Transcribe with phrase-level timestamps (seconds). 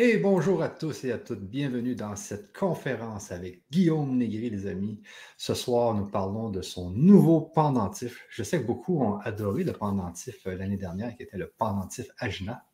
[0.00, 1.40] Et bonjour à tous et à toutes.
[1.40, 5.02] Bienvenue dans cette conférence avec Guillaume Négri, les amis.
[5.36, 8.24] Ce soir, nous parlons de son nouveau pendentif.
[8.30, 12.06] Je sais que beaucoup ont adoré le pendentif euh, l'année dernière, qui était le pendentif
[12.18, 12.64] Ajna.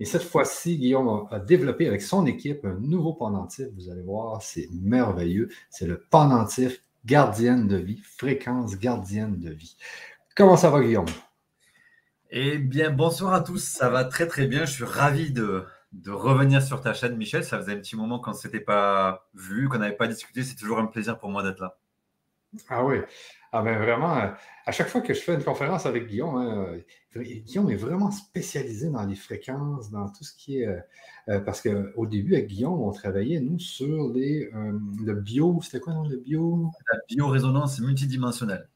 [0.00, 3.66] Et cette fois-ci, Guillaume a développé avec son équipe un nouveau pendentif.
[3.76, 5.50] Vous allez voir, c'est merveilleux.
[5.68, 9.76] C'est le pendentif gardienne de vie, fréquence gardienne de vie.
[10.34, 11.04] Comment ça va, Guillaume?
[12.30, 13.62] Eh bien, bonsoir à tous.
[13.62, 14.64] Ça va très, très bien.
[14.64, 17.44] Je suis ravi de, de revenir sur ta chaîne, Michel.
[17.44, 20.42] Ça faisait un petit moment qu'on ne s'était pas vu, qu'on n'avait pas discuté.
[20.42, 21.78] C'est toujours un plaisir pour moi d'être là.
[22.68, 22.98] Ah oui.
[23.52, 24.28] Ah ben vraiment, euh,
[24.66, 26.66] à chaque fois que je fais une conférence avec Guillaume, hein,
[27.16, 30.68] euh, Guillaume est vraiment spécialisé dans les fréquences, dans tout ce qui est.
[31.28, 35.60] Euh, parce qu'au début, avec Guillaume, on travaillait, nous, sur les, le bio.
[35.62, 36.68] C'était quoi, non, le bio?
[36.92, 38.68] La biorésonance multidimensionnelle.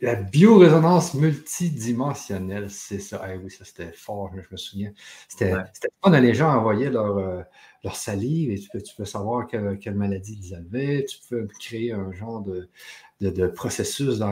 [0.00, 3.20] La biorésonance multidimensionnelle, c'est ça.
[3.22, 4.92] Ah oui, ça c'était fort, je me souviens.
[5.28, 5.62] C'était ouais.
[6.02, 6.18] fun.
[6.20, 7.42] Les gens envoyaient leur, euh,
[7.84, 11.04] leur salive et tu peux, tu peux savoir quelle, maladie ils avaient.
[11.04, 12.70] Tu peux créer un genre de,
[13.20, 14.22] de, processus.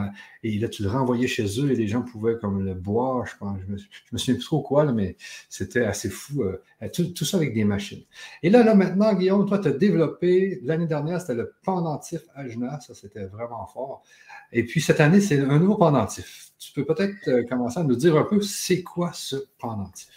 [0.42, 3.36] Et là, tu le renvoyais chez eux et les gens pouvaient comme le boire, je
[3.36, 3.58] pense.
[3.66, 5.16] Je me, souviens plus trop quoi, là, mais
[5.48, 6.42] c'était assez fou.
[6.42, 8.02] Euh, tout, tout, ça avec des machines.
[8.42, 12.80] Et là, là maintenant, Guillaume, toi, tu as développé, l'année dernière, c'était le pendentif Ajna.
[12.80, 14.02] Ça, c'était vraiment fort.
[14.52, 16.52] Et puis cette année, c'est un nouveau pendentif.
[16.58, 20.08] Tu peux peut-être euh, commencer à nous dire un peu c'est quoi ce pendentif?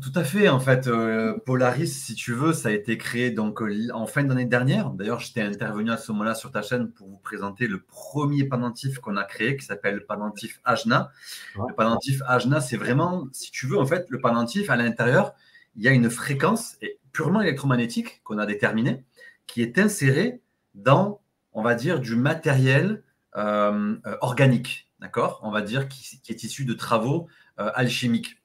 [0.00, 0.48] Tout à fait.
[0.48, 4.24] En fait, euh, Polaris, si tu veux, ça a été créé donc euh, en fin
[4.24, 4.90] d'année dernière.
[4.90, 9.00] D'ailleurs, j'étais intervenu à ce moment-là sur ta chaîne pour vous présenter le premier pendentif
[9.00, 11.10] qu'on a créé, qui s'appelle le pendentif Ajna.
[11.56, 15.34] Le pendentif Ajna, c'est vraiment, si tu veux, en fait, le pendentif à l'intérieur,
[15.76, 16.78] il y a une fréquence
[17.12, 19.04] purement électromagnétique qu'on a déterminée,
[19.46, 20.40] qui est insérée
[20.74, 21.20] dans,
[21.52, 23.02] on va dire, du matériel
[23.36, 25.40] euh, organique, d'accord?
[25.42, 28.41] On va dire qui, est issu de travaux euh, alchimiques.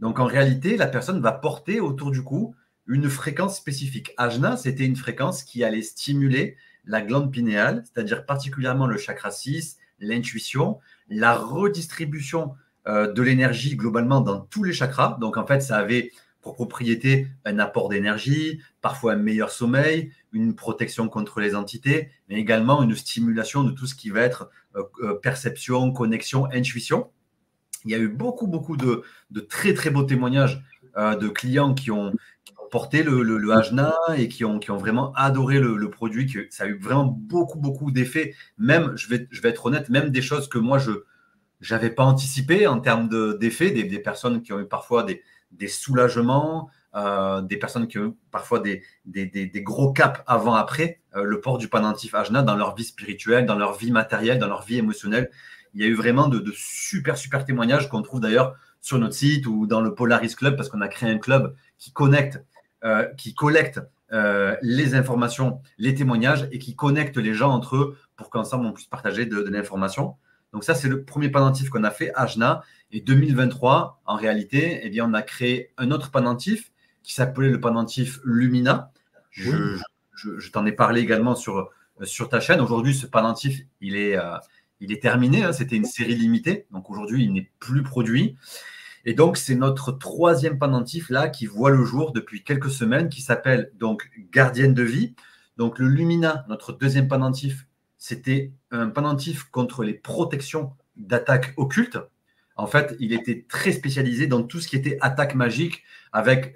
[0.00, 2.54] Donc en réalité, la personne va porter autour du cou
[2.86, 4.12] une fréquence spécifique.
[4.16, 9.76] Ajna, c'était une fréquence qui allait stimuler la glande pinéale, c'est-à-dire particulièrement le chakra 6,
[10.00, 10.78] l'intuition,
[11.08, 12.54] la redistribution
[12.86, 15.18] de l'énergie globalement dans tous les chakras.
[15.20, 20.54] Donc en fait, ça avait pour propriété un apport d'énergie, parfois un meilleur sommeil, une
[20.54, 24.82] protection contre les entités, mais également une stimulation de tout ce qui va être euh,
[25.02, 27.10] euh, perception, connexion, intuition.
[27.84, 29.02] Il y a eu beaucoup, beaucoup de,
[29.48, 30.62] très, très beaux témoignages
[30.96, 32.12] euh, de clients qui ont,
[32.70, 37.58] porté le, Hajna et qui ont, vraiment adoré le, produit, ça a eu vraiment beaucoup,
[37.58, 38.34] beaucoup d'effets.
[38.58, 40.92] Même, je vais, être honnête, même des choses que moi, je
[41.74, 43.08] n'avais pas anticipé en termes
[43.38, 48.60] d'effets, des, personnes qui ont eu parfois des, soulagements, euh, des personnes qui ont parfois
[48.60, 53.46] des, des, gros caps avant-après euh, le port du pendentif Ajna dans leur vie spirituelle,
[53.46, 55.30] dans leur vie matérielle, dans leur vie émotionnelle.
[55.74, 59.46] Il y a eu vraiment de, super, super témoignages qu'on trouve d'ailleurs sur notre site
[59.46, 62.42] ou dans le Polaris Club parce qu'on a créé un club qui connecte,
[62.84, 63.80] euh, qui collecte
[64.62, 68.88] les informations, les témoignages et qui connecte les gens entre eux pour qu'ensemble on puisse
[68.88, 70.16] partager de, de l'information.
[70.52, 72.62] Donc ça, c'est le premier pendentif qu'on a fait, Ajna.
[72.92, 77.60] Et 2023, en réalité, eh bien, on a créé un autre pendentif qui s'appelait le
[77.60, 78.90] pendentif Lumina.
[79.30, 79.78] Je,
[80.52, 81.70] t'en ai parlé également sur,
[82.02, 82.60] sur ta chaîne.
[82.60, 84.36] Aujourd'hui, ce pendentif, il est, euh,
[84.80, 85.42] il est terminé.
[85.42, 85.52] Hein.
[85.52, 86.66] C'était une série limitée.
[86.70, 88.36] Donc aujourd'hui, il n'est plus produit.
[89.04, 93.22] Et donc, c'est notre troisième pendentif là qui voit le jour depuis quelques semaines, qui
[93.22, 95.14] s'appelle donc Gardienne de vie.
[95.56, 101.98] Donc, le Lumina, notre deuxième pendentif, c'était un pendentif contre les protections d'attaques occultes.
[102.56, 106.54] En fait, il était très spécialisé dans tout ce qui était attaque magique avec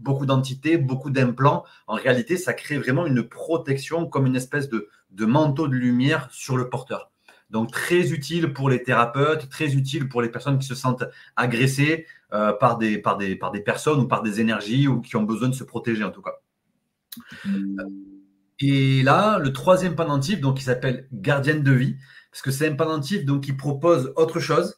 [0.00, 1.64] beaucoup d'entités, beaucoup d'implants.
[1.86, 4.88] En réalité, ça crée vraiment une protection comme une espèce de,
[5.20, 7.11] manteau de lumière sur le porteur.
[7.52, 11.04] Donc très utile pour les thérapeutes, très utile pour les personnes qui se sentent
[11.36, 15.16] agressées euh, par, des, par, des, par des personnes ou par des énergies ou qui
[15.16, 16.32] ont besoin de se protéger en tout cas.
[17.44, 17.76] Mmh.
[18.64, 21.96] Et là, le troisième pendentif, donc, qui s'appelle gardienne de vie,
[22.30, 24.76] parce que c'est un pendentif donc, qui propose autre chose.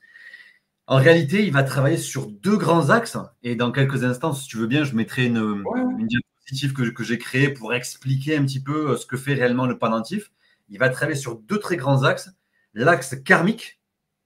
[0.87, 3.19] En réalité, il va travailler sur deux grands axes.
[3.43, 5.62] Et dans quelques instants, si tu veux bien, je mettrai une,
[5.99, 9.67] diapositive que, que j'ai créée pour expliquer un petit peu euh, ce que fait réellement
[9.67, 10.32] le pendentif.
[10.70, 12.31] Il va travailler sur deux très grands axes.
[12.75, 13.81] L'axe karmique,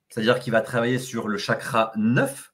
[0.08, 2.52] c'est-à-dire qu'il va travailler sur le chakra 9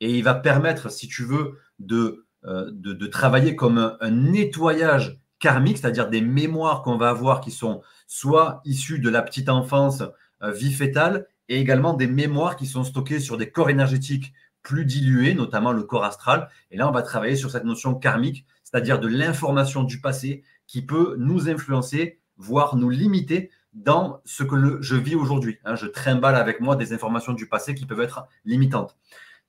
[0.00, 2.70] et il va permettre, si tu veux, de, euh,
[3.10, 8.98] travailler comme un nettoyage karmiques, c'est-à-dire des mémoires qu'on va avoir qui sont soit issues
[8.98, 10.02] de la petite enfance,
[10.42, 14.32] euh, vie fétale, et également des mémoires qui sont stockées sur des corps énergétiques
[14.62, 16.48] plus dilués, notamment le corps astral.
[16.70, 20.82] Et là, on va travailler sur cette notion karmique, c'est-à-dire de l'information du passé qui
[20.82, 25.58] peut nous influencer, voire nous limiter dans ce que je vis aujourd'hui.
[25.64, 25.76] Hein.
[25.76, 28.96] je trimballe avec moi des informations du passé qui peuvent être limitantes.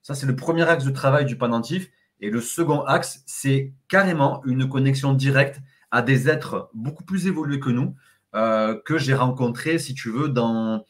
[0.02, 1.90] Ça, c'est le premier axe de travail du pendentif.
[2.20, 5.60] Et le second axe, c'est carrément une connexion directe
[5.90, 7.94] à des êtres beaucoup plus évolués que nous,
[8.34, 10.84] euh, que j'ai rencontrés, si tu veux, dans,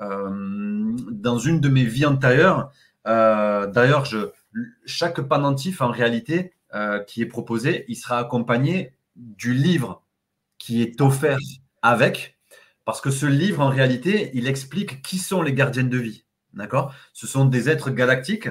[0.00, 2.70] euh, dans une de mes vies antérieures.
[3.08, 4.06] Euh, d'ailleurs,
[4.84, 6.52] chaque pendentif, en réalité,
[7.06, 10.02] qui est proposé, il sera accompagné du livre
[10.58, 11.38] qui est offert
[11.80, 12.35] avec,
[12.86, 16.24] parce que ce livre, en réalité, il explique qui sont les gardiennes de vie.
[16.54, 16.94] D'accord?
[17.12, 18.48] Ce sont des êtres galactiques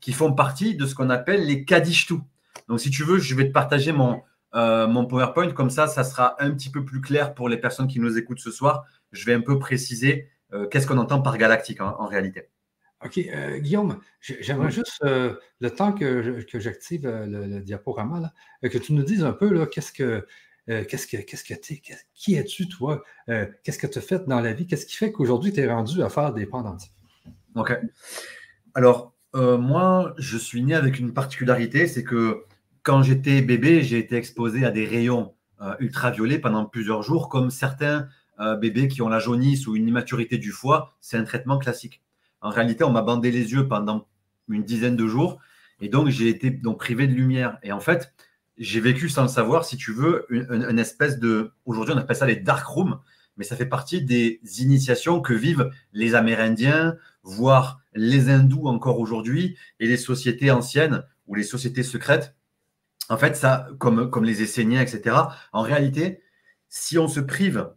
[0.00, 2.16] qui font partie de ce qu'on appelle les Kadishtu.
[2.68, 4.22] Donc, si tu veux, je vais te partager mon,
[4.56, 5.52] euh, mon PowerPoint.
[5.52, 8.40] Comme ça, ça sera un petit peu plus clair pour les personnes qui nous écoutent
[8.40, 8.84] ce soir.
[9.12, 12.48] Je vais un peu préciser euh, qu'est-ce qu'on entend par galactique en, réalité.
[13.04, 13.18] OK.
[13.18, 18.32] Euh, Guillaume, j'aimerais juste, le temps que, j'active le, diaporama,
[18.62, 20.26] que tu nous dises un peu qu'est-ce que.
[20.66, 21.80] Qu'est-ce que, qu'est-ce que es,
[22.14, 23.02] qui es-tu, toi?
[23.26, 24.66] qu'est-ce que tu as fait dans la vie?
[24.66, 26.92] Qu'est-ce qui fait qu'aujourd'hui, tu es rendu à faire des pendentifs?
[27.54, 27.78] OK.
[28.74, 32.44] Alors, euh, moi, je suis né avec une particularité, c'est que
[32.82, 37.50] quand j'étais bébé, j'ai été exposé à des rayons euh, ultraviolets pendant plusieurs jours, comme
[37.50, 38.08] certains
[38.38, 42.02] euh, bébés qui ont la jaunisse ou une immaturité du foie, c'est un traitement classique.
[42.40, 44.06] En réalité, on m'a bandé les yeux pendant
[44.48, 45.40] une dizaine de jours
[45.80, 47.58] et donc j'ai été donc privé de lumière.
[47.62, 48.12] Et en fait,
[48.58, 51.52] j'ai vécu sans le savoir, si tu veux, une, espèce de.
[51.64, 52.98] Aujourd'hui, on appelle ça les dark rooms,
[53.36, 59.56] mais ça fait partie des initiations que vivent les Amérindiens, voire les hindous encore aujourd'hui
[59.80, 62.34] et les sociétés anciennes ou les sociétés secrètes.
[63.08, 65.16] En fait, ça, comme, comme les Esséniens, etc.,
[65.52, 66.22] en réalité,
[66.68, 67.70] si on se prive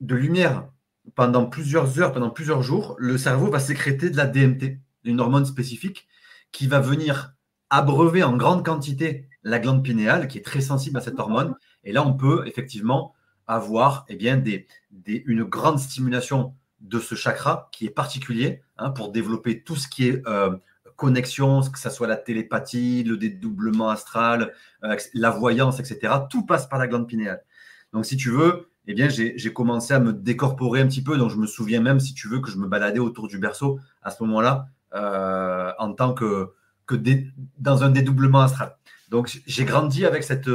[0.00, 0.68] de lumière
[1.14, 5.46] pendant plusieurs heures, pendant plusieurs jours, le cerveau va sécréter de la DMT, une hormone
[5.46, 6.06] spécifique,
[6.52, 7.34] qui va venir
[7.70, 11.54] abreuver en grande quantité la glande pinéale, qui est très sensible à cette hormone.
[11.84, 13.14] Et là, on peut effectivement
[13.46, 14.66] avoir eh bien, des,
[15.26, 20.08] une grande stimulation de ce chakra qui est particulier hein, pour développer tout ce qui
[20.08, 20.56] est euh,
[20.96, 26.14] connexion, que ce soit la télépathie, le dédoublement astral, euh, la voyance, etc.
[26.30, 27.42] Tout passe par la glande pinéale.
[27.92, 31.16] Donc, si tu veux, eh bien, j'ai commencé à me décorporer un petit peu.
[31.16, 33.78] Donc, je me souviens même, si tu veux, que je me baladais autour du berceau
[34.02, 36.50] à ce moment-là euh, en tant que,
[36.86, 36.96] que
[37.58, 38.76] dans un dédoublement astral.
[39.08, 40.48] Donc, j'ai grandi avec cette,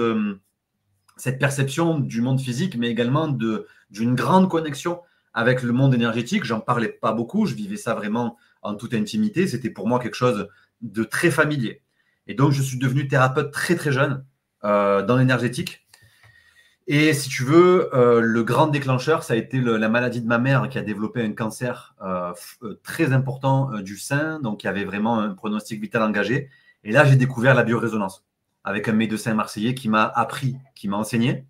[1.17, 4.99] cette perception du monde physique, mais également d'une grande connexion
[5.33, 6.43] avec le monde énergétique.
[6.43, 9.47] J'en parlais pas beaucoup, je vivais ça vraiment en toute intimité.
[9.47, 10.49] C'était pour moi quelque chose
[10.81, 11.81] de très familier.
[12.27, 14.23] Et donc, je suis devenu thérapeute très très jeune
[14.63, 15.87] euh, dans l'énergétique.
[16.91, 20.39] Et si tu veux, euh, le grand déclencheur, ça a été la maladie de ma
[20.39, 22.33] mère qui a développé un cancer euh,
[22.81, 26.49] très important du sein, donc il y avait vraiment un pronostic vital engagé.
[26.83, 28.25] Et là, j'ai découvert la biorésonance
[28.63, 31.45] avec un médecin marseillais qui m'a appris, qui m'a enseigné.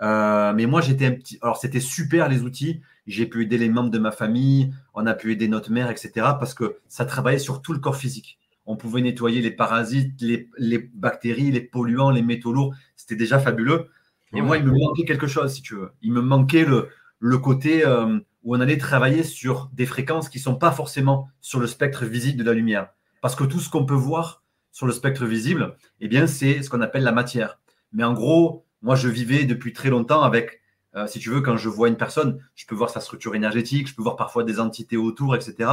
[0.00, 1.40] mais moi, j'étais un petit.
[1.42, 2.80] Alors, c'était super les outils.
[3.08, 6.12] J'ai pu aider les membres de ma famille, on a pu aider notre mère, etc.
[6.38, 8.38] Parce que ça travaillait sur tout le corps physique.
[8.64, 12.74] On pouvait nettoyer les parasites, les, bactéries, les polluants, les métaux lourds.
[12.94, 13.88] C'était déjà fabuleux.
[14.34, 15.90] Et moi, il me manquait quelque chose, si tu veux.
[16.02, 16.88] Il me manquait le,
[17.18, 21.28] le côté euh, où on allait travailler sur des fréquences qui ne sont pas forcément
[21.40, 22.88] sur le spectre visible de la lumière.
[23.22, 26.70] Parce que tout ce qu'on peut voir sur le spectre visible, eh bien, c'est ce
[26.70, 27.58] qu'on appelle la matière.
[27.92, 30.60] Mais en gros, moi, je vivais depuis très longtemps avec
[30.96, 33.88] euh, si tu veux, quand je vois une personne, je peux voir sa structure énergétique,
[33.88, 35.70] je peux voir parfois des entités autour, etc.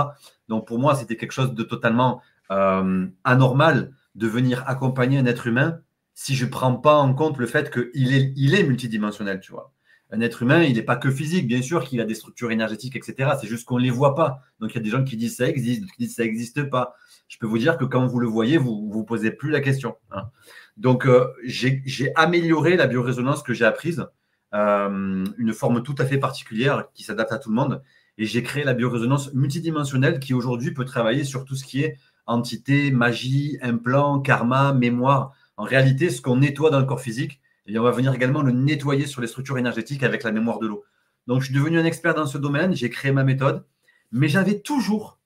[0.49, 5.47] Donc pour moi, c'était quelque chose de totalement euh, anormal de venir accompagner un être
[5.47, 5.79] humain
[6.15, 9.73] si je ne prends pas en compte le fait qu'il est, multidimensionnel, tu vois.
[10.11, 12.95] Un être humain, il n'est pas que physique, bien sûr qu'il a des structures énergétiques,
[12.95, 13.31] etc.
[13.39, 14.39] C'est juste qu'on ne les voit pas.
[14.59, 16.95] Donc il y a des gens qui disent ça existe, qui disent ça n'existe pas.
[17.27, 19.59] Je peux vous dire que quand vous le voyez, vous ne vous posez plus la
[19.59, 19.97] question.
[20.11, 20.29] Hein.
[20.77, 21.83] Donc euh, j'ai
[22.15, 24.07] amélioré la biorésonance que j'ai apprise
[24.53, 27.83] euh, une forme tout à fait particulière qui s'adapte à tout le monde.
[28.17, 31.97] Et j'ai créé la biorésonance multidimensionnelle qui aujourd'hui peut travailler sur tout ce qui est
[32.25, 35.33] entité, magie, implant, karma, mémoire.
[35.57, 38.51] En réalité, ce qu'on nettoie dans le corps physique, et on va venir également le
[38.51, 40.83] nettoyer sur les structures énergétiques avec la mémoire de l'eau.
[41.27, 43.65] Donc, je suis devenu un expert dans ce domaine, j'ai créé ma méthode,
[44.11, 45.19] mais j'avais toujours,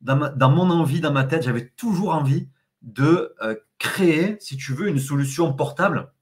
[0.00, 2.48] dans, dans, mon envie, dans ma tête, j'avais toujours envie
[2.82, 6.12] de euh, créer, si tu veux, une solution portable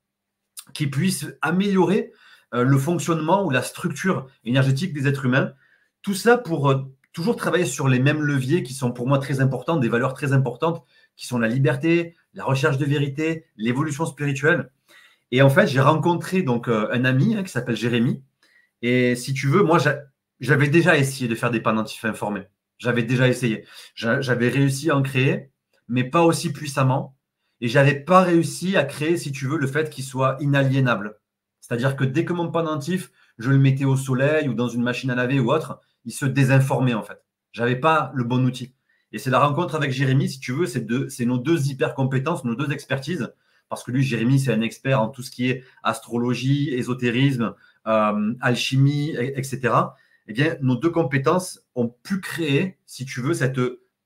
[0.72, 2.12] qui puisse améliorer
[2.54, 5.52] euh, le fonctionnement ou la structure énergétique des êtres humains.
[6.02, 9.40] Tout ça pour euh, toujours travailler sur les mêmes leviers qui sont pour moi très
[9.40, 10.84] importants, des valeurs très importantes,
[11.16, 14.70] qui sont la liberté, la recherche de vérité, l'évolution spirituelle.
[15.30, 18.22] Et en fait, j'ai rencontré donc euh, un ami hein, qui s'appelle Jérémy.
[18.82, 19.78] Et si tu veux, moi,
[20.40, 22.46] j'avais déjà essayé de faire des pendentifs informés.
[22.78, 23.66] J'avais déjà essayé.
[23.94, 25.50] J'avais réussi à en créer,
[25.88, 27.16] mais pas aussi puissamment.
[27.60, 31.18] Et j'avais pas réussi à créer, si tu veux, le fait qu'il soit inaliénable.
[31.60, 35.10] C'est-à-dire que dès que mon pendentif, je le mettais au soleil ou dans une machine
[35.10, 37.22] à laver ou autre, il se désinformait en fait.
[37.52, 38.74] Je n'avais pas le bon outil.
[39.12, 42.54] Et c'est la rencontre avec Jérémy, si tu veux, c'est nos deux hyper compétences, nos
[42.54, 43.32] deux expertises.
[43.68, 47.54] Parce que lui, Jérémy, c'est un expert en tout ce qui est astrologie, ésotérisme,
[47.86, 49.74] euh, alchimie, etc.
[50.26, 53.60] Eh bien, nos deux compétences ont pu créer, si tu veux, cette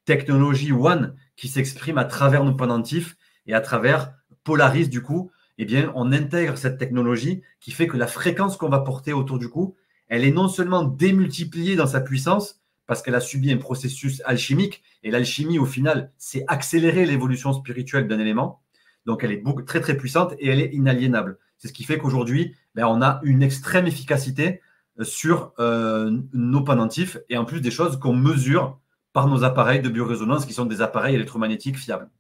[0.05, 5.65] technologie One qui s'exprime à travers nos pendentifs et à travers Polaris, du coup, eh
[5.65, 9.49] bien, on intègre cette technologie qui fait que la fréquence qu'on va porter autour du
[9.49, 9.77] cou,
[10.09, 14.83] elle est non seulement démultipliée dans sa puissance, parce qu'elle a subi un processus alchimique,
[15.03, 18.63] et l'alchimie, au final, c'est accélérer l'évolution spirituelle d'un élément.
[19.07, 21.39] Donc, elle est très, très puissante et elle est inaliénable.
[21.59, 24.61] C'est ce qui fait qu'aujourd'hui, ben, on a une extrême efficacité
[24.99, 28.81] euh, sur euh, nos pendentifs et en plus des choses qu'on mesure
[29.13, 32.11] par nos appareils de biorésonance qui sont des appareils électromagnétiques fiables.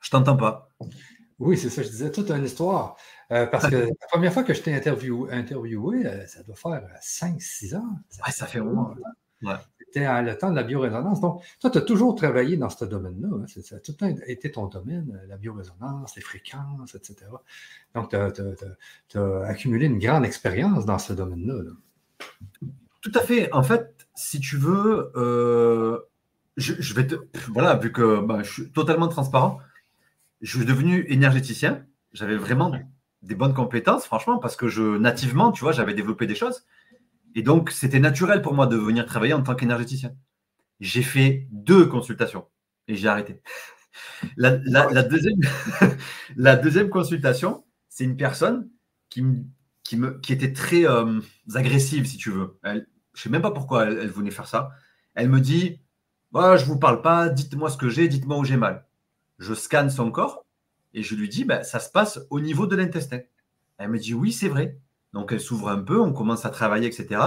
[0.00, 0.70] Je t'entends pas.
[1.38, 2.96] Oui, c'est ça, je disais toute une histoire.
[3.30, 6.82] Euh, parce que la première fois que je t'ai interviewé, interviewé, euh, ça doit faire
[7.00, 7.98] 5-6 ans.
[8.08, 8.96] Ça, ça fait longtemps.
[9.42, 9.54] Ouais.
[9.78, 11.20] C'était à le temps de la biorésonance.
[11.20, 13.28] Donc, toi, tu as toujours travaillé dans ce domaine-là.
[13.32, 13.44] Hein.
[13.62, 17.30] Ça a tout le temps été ton domaine, euh, la biorésonance, les fréquences, etc.
[17.94, 21.54] Donc, tu as, accumulé une grande expérience dans ce domaine-là.
[23.00, 23.52] Tout à fait.
[23.52, 25.12] En fait, si tu veux,
[26.56, 27.14] je, vais te.
[27.52, 29.60] Voilà, vu que bah, je suis totalement transparent,
[30.40, 31.86] je suis devenu énergéticien.
[32.12, 32.72] J'avais vraiment
[33.22, 36.64] des bonnes compétences, franchement, parce que je, nativement, tu vois, j'avais développé des choses.
[37.34, 40.14] Et donc, c'était naturel pour moi de venir travailler en tant qu'énergéticien.
[40.80, 42.46] J'ai fait deux consultations
[42.86, 43.42] et j'ai arrêté.
[44.36, 44.52] La,
[45.02, 45.40] deuxième,
[46.36, 48.70] la deuxième consultation, c'est une personne
[49.08, 49.24] qui,
[49.82, 51.20] qui, me, qui était très euh,
[51.54, 52.60] agressive, si tu veux.
[52.62, 52.82] je ne
[53.14, 54.70] sais même pas pourquoi elle, elle, venait faire ça.
[55.14, 55.80] Elle me dit
[56.32, 58.87] Je ne vous parle pas, dites-moi ce que j'ai, dites-moi où j'ai mal
[59.38, 60.44] je scanne son corps
[60.94, 63.20] et je lui dis, ben, ça se passe au niveau de l'intestin.
[63.78, 64.78] Elle me dit, oui, c'est vrai.
[65.12, 67.20] Donc elle s'ouvre un peu, on commence à travailler, etc.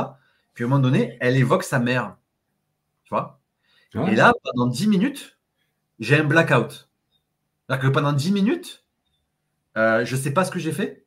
[0.53, 2.17] Puis à un moment donné, elle évoque sa mère.
[3.05, 3.41] Tu vois?
[3.93, 5.37] Et là, pendant 10 minutes,
[5.99, 6.89] j'ai un blackout.
[7.67, 8.85] C'est-à-dire que pendant 10 minutes,
[9.77, 11.05] euh, je ne sais pas ce que j'ai fait.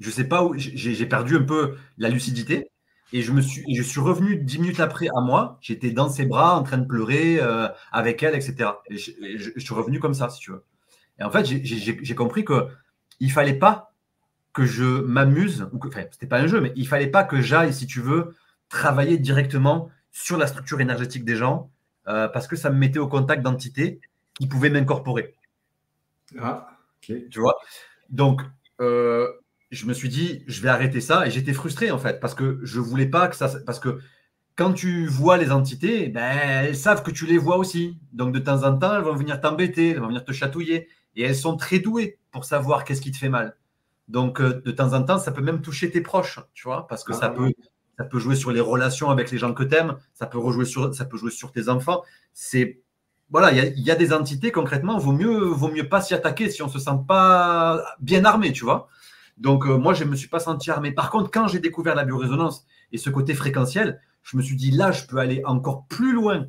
[0.00, 0.54] Je ne sais pas où.
[0.56, 2.70] J'ai perdu un peu la lucidité.
[3.12, 5.58] Et je, me suis, je suis revenu dix minutes après à moi.
[5.60, 8.70] J'étais dans ses bras en train de pleurer euh, avec elle, etc.
[8.90, 10.64] Et je, suis revenu comme ça, si tu veux.
[11.18, 12.66] Et en fait, j'ai compris qu'il
[13.20, 13.92] ne fallait pas
[14.52, 17.40] que je m'amuse, ou que, enfin, c'était pas un jeu, mais il fallait pas que
[17.40, 18.34] j'aille, si tu veux,
[18.68, 21.70] travailler directement sur la structure énergétique des gens,
[22.08, 24.00] euh, parce que ça me mettait au contact d'entités
[24.34, 25.34] qui pouvaient m'incorporer.
[26.38, 27.16] Ah, ok.
[27.30, 27.56] Tu vois?
[28.10, 28.42] Donc,
[28.80, 29.28] euh,
[29.70, 31.26] je me suis dit, je vais arrêter ça.
[31.26, 33.50] Et j'étais frustré, en fait, parce que je voulais pas que ça.
[33.66, 33.98] Parce que
[34.56, 37.98] quand tu vois les entités, ben, elles savent que tu les vois aussi.
[38.12, 40.88] Donc, de temps en temps, elles vont venir t'embêter, elles vont venir te chatouiller.
[41.16, 43.56] Et elles sont très douées pour savoir qu'est-ce qui te fait mal.
[44.08, 47.04] Donc, euh, de temps en temps, ça peut même toucher tes proches, tu vois, parce
[47.04, 47.30] que ça, ah.
[47.30, 47.52] peut,
[47.98, 50.64] ça peut jouer sur les relations avec les gens que tu aimes, ça peut, rejouer
[50.64, 52.02] sur, ça peut jouer sur tes enfants.
[52.32, 52.80] C'est.
[53.30, 56.62] Voilà, il y, a des entités, concrètement, vaut mieux, vaut mieux pas s'y attaquer si
[56.62, 58.88] on ne se sent pas bien armé, tu vois.
[59.38, 60.92] Donc, euh, moi, je ne me suis pas senti armé.
[60.92, 64.70] Par contre, quand j'ai découvert la biorésonance et ce côté fréquentiel, je me suis dit,
[64.70, 66.48] là, je peux aller encore plus loin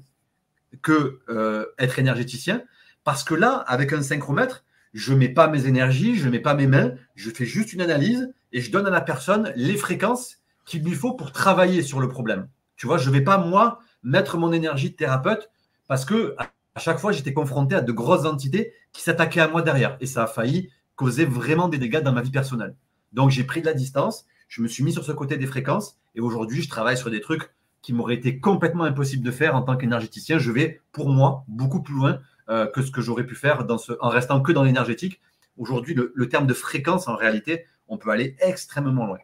[0.81, 2.63] que euh, être énergéticien.
[3.03, 6.39] Parce que là, avec un synchromètre, je ne mets pas mes énergies, je ne mets
[6.39, 9.77] pas mes mains, je fais juste une analyse et je donne à la personne les
[9.77, 12.47] fréquences qu'il lui faut pour travailler sur le problème.
[12.75, 15.49] Tu vois, je ne vais pas, moi, mettre mon énergie de thérapeute
[15.87, 16.35] parce que
[16.75, 19.97] à chaque fois, j'étais confronté à de grosses entités qui s'attaquaient à moi derrière.
[19.99, 20.69] Et ça a failli
[20.99, 22.75] causait vraiment des dégâts dans ma vie personnelle.
[23.13, 25.97] Donc j'ai pris de la distance, je me suis mis sur ce côté des fréquences
[26.13, 27.49] et aujourd'hui je travaille sur des trucs
[27.81, 30.39] qui m'auraient été complètement impossible de faire en tant qu'énergéticien.
[30.39, 33.77] Je vais pour moi beaucoup plus loin euh, que ce que j'aurais pu faire dans
[33.77, 35.21] ce, en restant que dans l'énergétique.
[35.57, 39.19] Aujourd'hui, le, terme de fréquence, en réalité, on peut aller extrêmement loin.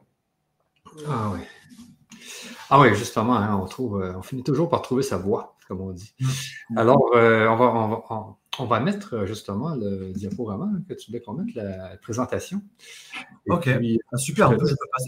[1.10, 1.39] Ah oui.
[2.70, 5.82] Ah oui, justement, hein, on, trouve, euh, on finit toujours par trouver sa voie, comme
[5.82, 6.13] on dit.
[6.20, 6.77] Mmh.
[6.77, 11.19] Alors, euh, on va, on on va mettre euh, justement le diaporama que tu voulais
[11.19, 12.62] qu'on mette, la présentation.
[13.50, 14.51] ok, ah, super.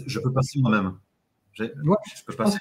[0.06, 0.98] je, peux passer, moi-même.
[1.54, 2.58] je, pense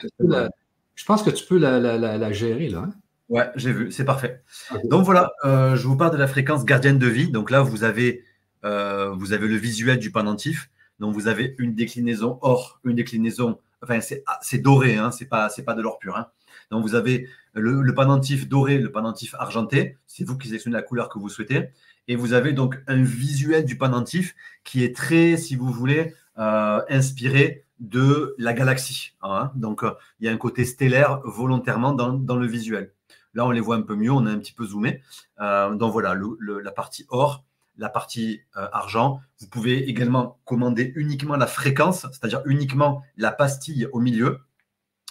[1.24, 2.79] que tu peux la, gérer là.
[2.79, 2.94] Hein.
[3.29, 4.41] Ouais, j'ai vu, c'est parfait.
[4.86, 7.29] Donc voilà, euh, je vous parle de la fréquence gardienne de vie.
[7.29, 8.24] Donc là, vous avez,
[8.63, 10.70] euh, vous avez le visuel du pendentif.
[11.00, 15.50] Donc vous avez une déclinaison or, une déclinaison, enfin c'est ah, doré, hein, c'est pas,
[15.65, 16.15] pas de l'or pur.
[16.15, 16.27] Hein.
[16.72, 17.27] Donc vous avez
[17.60, 19.98] le, pendentif doré, le pendentif argenté.
[20.08, 21.70] C'est vous qui sélectionnez la couleur que vous souhaitez.
[22.08, 26.82] Et vous avez donc un visuel du pendentif qui est très, si vous voulez, euh,
[26.90, 29.14] inspiré de la galaxie.
[29.22, 29.52] Hein.
[29.56, 32.94] Donc euh, il y a un côté stellaire volontairement dans, le visuel.
[33.34, 35.02] Là, on les voit un peu mieux, on a un petit peu zoomé.
[35.42, 37.44] Euh, donc voilà, la partie or,
[37.78, 39.20] la partie argent.
[39.40, 44.40] Vous pouvez également commander uniquement la fréquence, c'est-à-dire uniquement la pastille au milieu.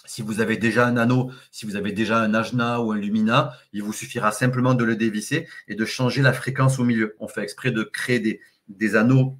[0.06, 3.52] Si vous avez déjà un anneau, si vous avez déjà un Ajna ou un Lumina,
[3.72, 7.16] il vous suffira simplement de le dévisser et de changer la fréquence au milieu.
[7.20, 9.38] On fait exprès de créer des, anneaux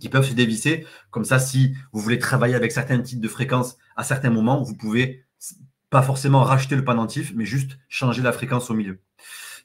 [0.00, 0.86] qui peuvent se dévisser.
[1.10, 4.76] Comme ça, si vous voulez travailler avec certains types de fréquences à certains moments, vous
[4.76, 5.24] pouvez
[5.90, 9.00] pas forcément racheter le pendentif, mais juste changer la fréquence au milieu.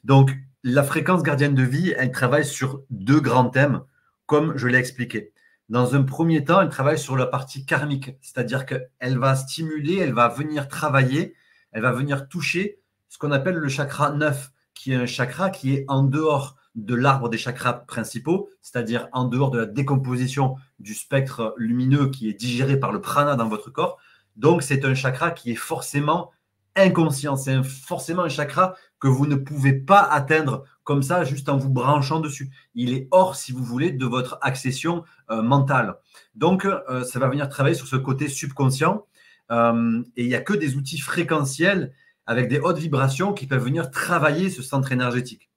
[0.04, 3.82] Donc, la fréquence gardienne de vie, elle travaille sur deux grands thèmes,
[4.24, 5.33] comme je l'ai expliqué.
[5.70, 10.12] Dans un premier temps, elle travaille sur la partie karmique, c'est-à-dire qu'elle va stimuler, elle
[10.12, 11.34] va venir travailler,
[11.72, 15.74] elle va venir toucher ce qu'on appelle le chakra 9, qui est un chakra qui
[15.74, 20.94] est en dehors de l'arbre des chakras principaux, c'est-à-dire en dehors de la décomposition du
[20.94, 23.98] spectre lumineux qui est digéré par le prana dans votre corps.
[24.36, 26.32] Donc, c'est un chakra qui est forcément
[26.76, 27.36] inconscient.
[27.36, 31.70] C'est forcément un chakra que vous ne pouvez pas atteindre comme ça, juste en vous
[31.70, 32.50] branchant dessus.
[32.74, 35.96] Il est hors, si vous voulez, de votre accession euh, mentale.
[36.34, 39.06] Donc, euh, ça va venir travailler sur ce côté subconscient.
[39.50, 41.92] Euh, et il n'y a que des outils fréquentiels
[42.26, 45.50] avec des hautes vibrations qui peuvent venir travailler ce centre énergétique.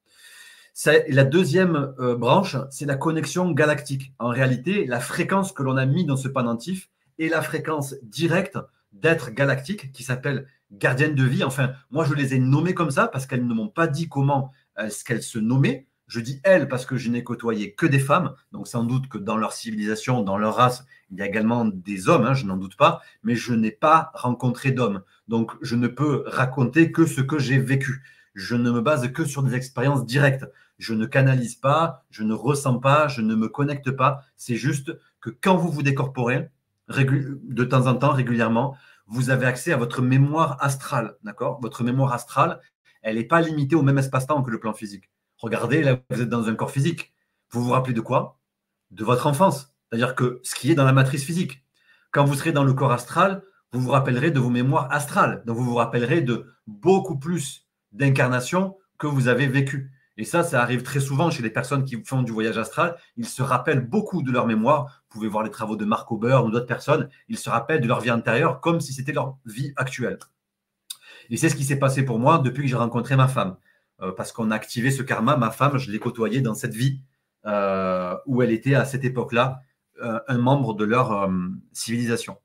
[1.07, 4.13] La deuxième branche, c'est la connexion galactique.
[4.19, 8.59] En réalité, la fréquence que l'on a mis dans ce pendentif est la fréquence directe
[8.91, 11.43] d'être galactique qui s'appelle gardienne de vie.
[11.43, 14.51] Enfin, moi, je les ai nommées comme ça parce qu'elles ne m'ont pas dit comment
[14.77, 15.87] est-ce qu'elles se nommaient.
[16.07, 18.33] Je dis elles parce que je n'ai côtoyé que des femmes.
[18.51, 22.07] Donc, sans doute que dans leur civilisation, dans leur race, il y a également des
[22.07, 25.03] hommes, hein, je n'en doute pas, mais je n'ai pas rencontré d'hommes.
[25.27, 28.03] Donc, je ne peux raconter que ce que j'ai vécu.
[28.35, 30.45] Je ne me base que sur des expériences directes
[30.77, 34.21] je ne canalise pas, je ne ressens pas, je ne me connecte pas.
[34.35, 36.49] C'est juste que quand vous vous décorporez,
[36.89, 38.75] de temps en temps, régulièrement,
[39.07, 41.15] vous avez accès à votre mémoire astrale.
[41.23, 41.59] D'accord?
[41.61, 42.59] Votre mémoire astrale,
[43.01, 45.09] elle n'est pas limitée au même espace-temps que le plan physique.
[45.37, 47.13] Regardez, là, vous êtes dans un corps physique.
[47.51, 48.39] Vous vous rappelez de quoi?
[48.91, 49.73] De votre enfance.
[49.89, 51.63] C'est-à-dire que ce qui est dans la matrice physique.
[52.11, 55.43] Quand vous serez dans le corps astral, vous vous rappellerez de vos mémoires astrales.
[55.45, 59.91] Donc, vous vous rappellerez de beaucoup plus d'incarnations que vous avez vécues.
[60.17, 62.97] Et ça, ça arrive très souvent chez les personnes qui font du voyage astral.
[63.17, 65.03] Ils se rappellent beaucoup de leur mémoire.
[65.09, 67.09] Vous pouvez voir les travaux de Marc Aubert ou d'autres personnes.
[67.27, 70.17] Ils se rappellent de leur vie antérieure comme si c'était leur vie actuelle.
[71.29, 73.57] Et c'est ce qui s'est passé pour moi depuis que j'ai rencontré ma femme.
[74.01, 75.37] Euh, parce qu'on a activé ce karma.
[75.37, 77.01] Ma femme, je l'ai côtoyée dans cette vie
[77.45, 79.61] euh, où elle était à cette époque-là
[80.03, 81.29] euh, un membre de leur
[81.73, 82.37] civilisation.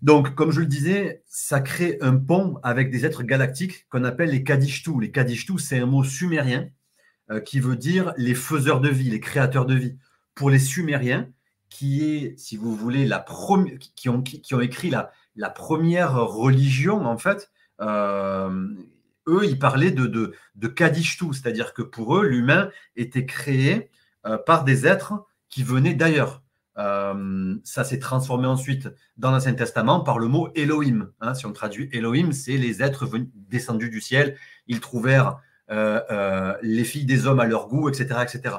[0.00, 4.30] Donc, comme je le disais, ça crée un pont avec des êtres galactiques qu'on appelle
[4.30, 4.98] les Kadishtu.
[4.98, 6.70] Les Kadishtu, c'est un mot sumérien
[7.44, 9.98] qui veut dire les faiseurs de vie, les créateurs de vie.
[10.34, 11.28] Pour les Sumériens,
[11.68, 13.24] qui est, si vous voulez, la
[13.94, 14.22] qui, ont,
[14.60, 22.16] écrit la, première religion, en fait, eux, ils parlaient de, de, de c'est-à-dire que pour
[22.16, 23.90] eux, l'humain était créé
[24.26, 25.14] euh, par des êtres
[25.48, 26.42] qui venaient d'ailleurs.
[26.76, 31.10] ça s'est transformé ensuite dans l'Ancien Testament par le mot Elohim.
[31.20, 31.34] Hein.
[31.34, 34.36] si on traduit Elohim, c'est les êtres descendus du ciel.
[34.66, 35.40] Ils trouvèrent
[35.70, 38.20] euh, euh, les filles des hommes à leur goût, etc.
[38.22, 38.56] etc.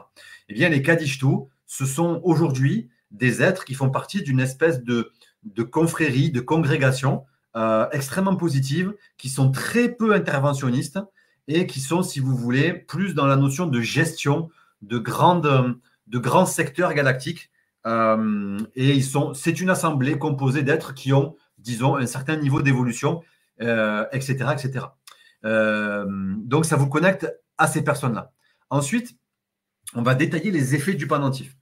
[0.49, 5.63] Eh bien, les Kadishtu, ce sont aujourd'hui des êtres qui font partie d'une espèce de
[5.63, 10.99] confrérie, de congrégation euh, extrêmement positive, qui sont très peu interventionnistes
[11.47, 14.49] et qui sont, si vous voulez, plus dans la notion de gestion
[14.81, 17.51] de, grands secteurs galactiques.
[17.85, 23.21] et ils sont, c'est une assemblée composée d'êtres qui ont, disons, un certain niveau d'évolution,
[23.59, 24.85] etc., etc.
[25.45, 26.05] Euh,
[26.37, 28.31] donc, ça vous connecte à ces personnes-là.
[28.69, 29.17] Ensuite,
[29.95, 31.57] on va détailler les effets du pendentif.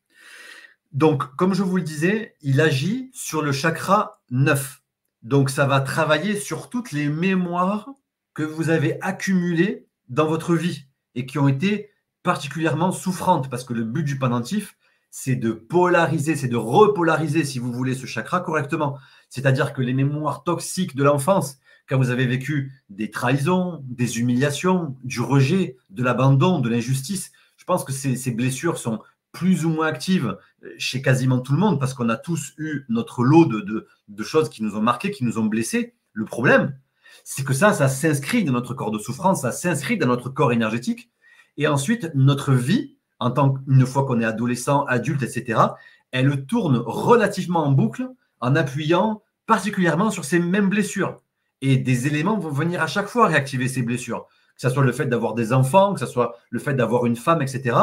[0.91, 4.78] Donc, comme je vous le disais, il agit sur le chakra 9.
[5.21, 7.89] Donc, ça va travailler sur toutes les mémoires
[8.33, 11.91] que vous avez accumulées dans votre vie et qui ont été
[12.23, 14.75] particulièrement souffrantes parce que le but du pendentif,
[15.11, 18.97] c'est de polariser, c'est de repolariser, si vous voulez, ce chakra correctement.
[19.29, 24.95] C'est-à-dire que les mémoires toxiques de l'enfance quand vous avez vécu des trahisons, des humiliations,
[25.03, 28.99] du rejet, de l'abandon, de l'injustice, je pense que ces, blessures sont
[29.31, 30.37] plus ou moins actives
[30.77, 33.87] chez quasiment tout le monde parce qu'on a tous eu notre lot de, de,
[34.23, 35.93] choses qui nous ont marqués, qui nous ont blessés.
[36.13, 36.75] Le problème,
[37.23, 40.51] c'est que ça, ça s'inscrit dans notre corps de souffrance, ça s'inscrit dans notre corps
[40.51, 41.09] énergétique.
[41.57, 45.59] Et ensuite, notre vie, en tant qu'une fois qu'on est adolescent, adulte, etc.,
[46.11, 51.21] elle tourne relativement en boucle en appuyant particulièrement sur ces mêmes blessures.
[51.61, 54.27] Et des éléments vont venir à chaque fois réactiver ces blessures.
[54.55, 57.15] Que ce soit le fait d'avoir des enfants, que ce soit le fait d'avoir une
[57.15, 57.75] femme, etc.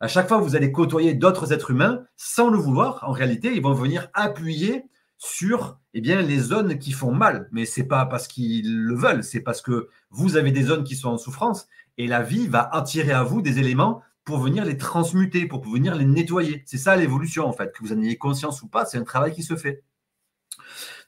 [0.00, 3.04] À chaque fois, vous allez côtoyer d'autres êtres humains sans le vouloir.
[3.06, 4.84] En réalité, ils vont venir appuyer
[5.22, 7.46] sur eh bien, les zones qui font mal.
[7.52, 10.82] Mais ce n'est pas parce qu'ils le veulent, c'est parce que vous avez des zones
[10.82, 14.64] qui sont en souffrance et la vie va attirer à vous des éléments pour venir
[14.64, 16.62] les transmuter, pour venir les nettoyer.
[16.64, 17.70] C'est ça l'évolution, en fait.
[17.72, 19.84] Que vous en ayez conscience ou pas, c'est un travail qui se fait.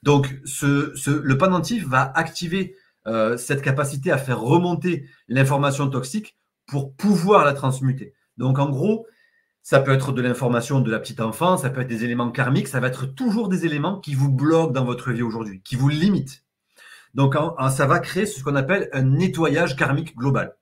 [0.03, 0.29] Donc,
[0.62, 7.55] le pendentif va activer euh, cette capacité à faire remonter l'information toxique pour pouvoir la
[7.55, 8.12] transmuter.
[8.37, 9.07] Donc, en gros,
[9.62, 12.68] ça peut être de l'information de la petite enfance, ça peut être des éléments karmiques,
[12.68, 15.88] ça va être toujours des éléments qui vous bloquent dans votre vie aujourd'hui, qui vous
[15.88, 16.44] limitent.
[17.14, 17.35] Donc,
[17.70, 20.57] ça va créer ce qu'on appelle un nettoyage karmique global.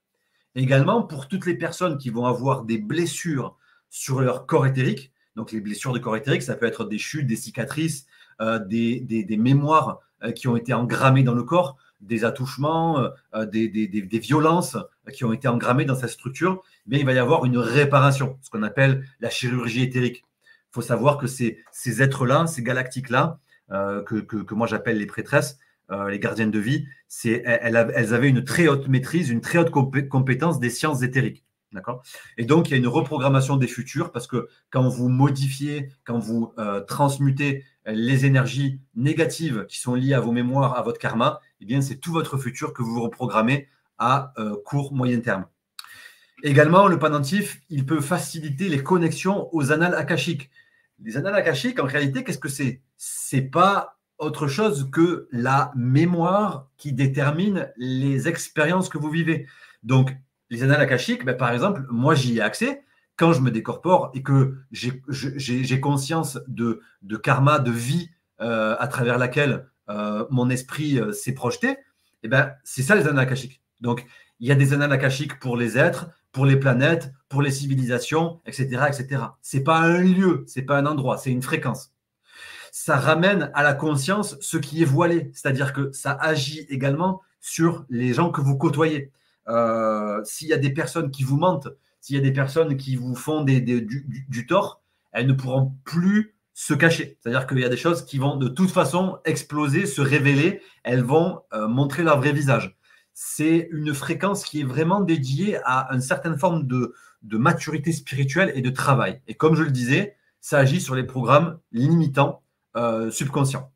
[0.54, 3.56] Également, pour toutes les personnes qui vont avoir des blessures
[3.88, 7.26] sur leur corps éthérique, donc les blessures de corps éthérique, ça peut être des chutes,
[7.26, 8.06] des cicatrices,
[8.40, 14.18] euh, des, mémoires euh, qui ont été engrammées dans le corps, des attouchements, euh, des,
[14.20, 14.76] violences
[15.12, 18.62] qui ont été engrammées dans cette structure, il va y avoir une réparation, ce qu'on
[18.62, 20.24] appelle la chirurgie éthérique.
[20.44, 25.58] Il faut savoir que ces, ces êtres-là, ces galactiques-là, que, moi j'appelle les prêtresses,
[26.08, 26.86] les gardiennes de vie,
[27.24, 31.44] elles, avaient une très haute maîtrise, une très haute compétence des sciences éthériques.
[31.72, 32.02] D'accord?
[32.36, 36.18] Et donc, il y a une reprogrammation des futurs parce que quand vous modifiez, quand
[36.18, 41.40] vous euh, transmutez les énergies négatives qui sont liées à vos mémoires, à votre karma,
[41.60, 45.46] eh bien, c'est tout votre futur que vous reprogrammez à euh, court, moyen terme.
[46.42, 50.50] Également, le pendentif, il peut faciliter les connexions aux annales akashiques.
[51.02, 52.80] Les annales akashiques, en réalité, qu'est-ce que c'est?
[52.96, 59.46] C'est pas autre chose que la mémoire qui détermine les expériences que vous vivez.
[59.82, 60.14] Donc,
[60.50, 62.82] les annales akashiques, ben, par exemple, moi j'y ai accès
[63.16, 66.82] quand je me décorpore et que j'ai conscience de,
[67.22, 68.10] karma, de vie
[68.40, 71.76] euh, à travers laquelle euh, mon esprit euh, s'est projeté,
[72.22, 73.28] et ben, c'est ça les annales.
[73.80, 74.06] Donc,
[74.40, 74.98] il y a des annales
[75.40, 78.84] pour les êtres, pour les planètes, pour les civilisations, etc.
[78.88, 79.22] etc.
[79.42, 81.92] Ce n'est pas un lieu, ce n'est pas un endroit, c'est une fréquence.
[82.72, 87.84] Ça ramène à la conscience ce qui est voilé, c'est-à-dire que ça agit également sur
[87.90, 89.10] les gens que vous côtoyez.
[89.50, 91.68] Euh, s'il y a des personnes qui vous mentent,
[92.00, 94.82] s'il y a des personnes qui vous font du, tort,
[95.12, 97.18] elles ne pourront plus se cacher.
[97.20, 101.02] C'est-à-dire qu'il y a des choses qui vont de toute façon exploser, se révéler, elles
[101.02, 102.76] vont euh, montrer leur vrai visage.
[103.12, 108.62] C'est une fréquence qui est vraiment dédiée à une certaine forme de, maturité spirituelle et
[108.62, 109.20] de travail.
[109.26, 112.42] Et comme je le disais, ça agit sur les programmes limitants
[112.76, 113.72] euh, subconscients.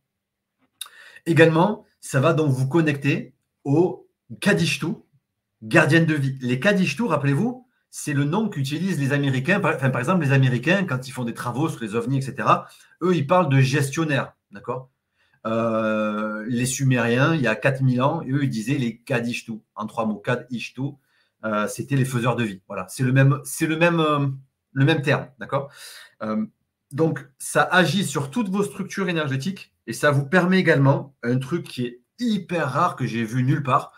[1.27, 3.35] Également, ça va donc vous connecter
[3.65, 4.09] au
[4.41, 4.87] Kadishtu,
[5.65, 6.39] gardienne de vie.
[6.41, 9.61] Les Kadishtu, rappelez-vous, c'est le nom qu'utilisent les Américains.
[9.61, 12.49] Par, enfin, par exemple, les Américains, quand ils font des travaux sur les ovnis, etc.,
[13.03, 14.35] eux, ils parlent de gestionnaires.
[14.51, 14.91] D'accord?
[15.47, 19.61] Euh, Les Sumériens, il y a 4000 ans, eux, ils disaient les Kadishtu.
[19.75, 20.83] En trois mots, Kadishtu,
[21.45, 22.63] euh, c'était les faiseurs de vie.
[22.67, 24.27] Voilà, c'est le même, c'est le même, euh,
[24.73, 25.29] le même terme.
[25.39, 25.71] D'accord?
[26.91, 31.65] Donc, ça agit sur toutes vos structures énergétiques et ça vous permet également un truc
[31.65, 33.93] qui est hyper rare que j'ai vu nulle part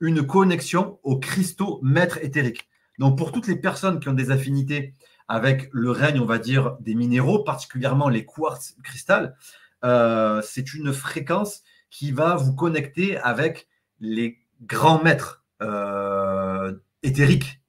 [0.00, 2.68] une connexion aux cristaux maîtres éthériques.
[2.98, 4.94] Donc, pour toutes les personnes qui ont des affinités
[5.28, 9.36] avec le règne, on va dire, des minéraux, particulièrement les quartz cristal,
[9.84, 13.68] euh, c'est une fréquence qui va vous connecter avec
[14.00, 17.60] les grands maîtres euh, éthériques.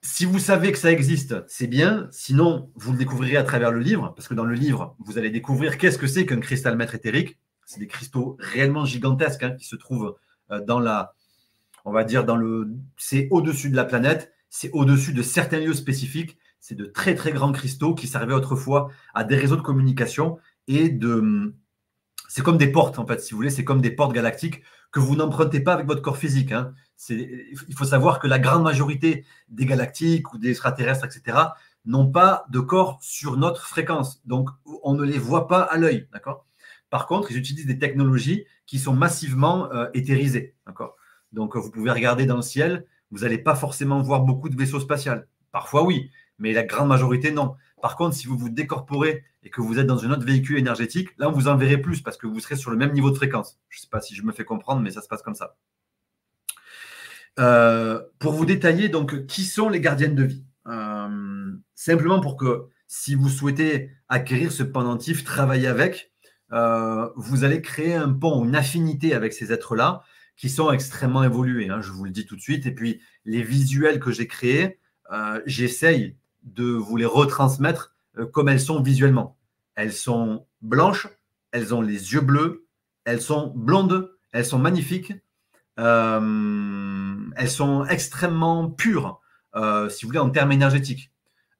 [0.00, 2.08] Si vous savez que ça existe, c'est bien.
[2.10, 5.30] Sinon, vous le découvrirez à travers le livre, parce que dans le livre, vous allez
[5.30, 7.38] découvrir qu'est-ce que c'est qu'un cristal maître éthérique.
[7.66, 10.16] C'est des cristaux réellement gigantesques hein, qui se trouvent
[10.66, 11.14] dans la,
[11.84, 15.74] on va dire, dans le, c'est au-dessus de la planète, c'est au-dessus de certains lieux
[15.74, 16.38] spécifiques.
[16.60, 20.88] C'est de très très grands cristaux qui servaient autrefois à des réseaux de communication et
[20.88, 21.54] de,
[22.28, 25.00] c'est comme des portes en fait, si vous voulez, c'est comme des portes galactiques que
[25.00, 26.52] vous n'empruntez pas avec votre corps physique.
[26.52, 26.72] Hein.
[27.08, 31.38] il faut savoir que la grande majorité des galactiques ou des extraterrestres, etc.,
[31.84, 34.20] n'ont pas de corps sur notre fréquence.
[34.26, 34.48] Donc,
[34.82, 36.08] on ne les voit pas à l'œil.
[36.12, 36.46] D'accord?
[36.96, 40.54] Par contre, ils utilisent des technologies qui sont massivement euh, éthérisés.
[40.66, 40.96] D'accord?
[41.30, 44.80] Donc, vous pouvez regarder dans le ciel, vous n'allez pas forcément voir beaucoup de vaisseaux
[44.80, 45.12] spatiaux.
[45.52, 47.54] Parfois, oui, mais la grande majorité, non.
[47.82, 51.10] Par contre, si vous vous décorporez et que vous êtes dans un autre véhicule énergétique,
[51.18, 53.60] là, vous en verrez plus parce que vous serez sur le même niveau de fréquence.
[53.68, 55.58] Je ne sais pas si je me fais comprendre, mais ça se passe comme ça.
[57.38, 60.46] Euh, pour vous détailler, donc, qui sont les gardiennes de vie?
[60.66, 66.10] Euh, Simplement pour que si vous souhaitez acquérir ce pendentif, travailler avec,
[66.52, 70.02] euh, vous allez créer un pont, une affinité avec ces êtres-là
[70.36, 72.66] qui sont extrêmement évolués, hein, je vous le dis tout de suite.
[72.66, 74.78] Et puis, les visuels que j'ai créés,
[75.12, 79.36] euh, j'essaye de vous les retransmettre euh, comme elles sont visuellement.
[79.74, 81.08] Elles sont blanches,
[81.52, 82.66] elles ont les yeux bleus,
[83.04, 85.12] elles sont blondes, elles sont magnifiques,
[85.76, 89.20] elles sont extrêmement pures,
[89.90, 91.12] si vous voulez, en termes énergétiques.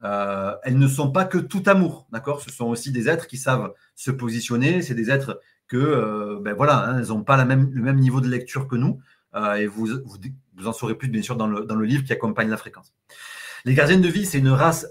[0.04, 2.40] Euh, elles ne sont pas que tout amour, d'accord?
[2.40, 4.82] Ce sont aussi des êtres qui savent se positionner.
[4.82, 8.28] C'est des êtres que, euh, ben voilà, hein, elles n'ont pas le même niveau de
[8.28, 9.00] lecture que nous.
[9.56, 9.88] et vous,
[10.56, 12.94] vous, en saurez plus, bien sûr, dans le, dans le livre qui accompagne la fréquence.
[13.64, 14.86] Les gardiennes de vie, c'est une race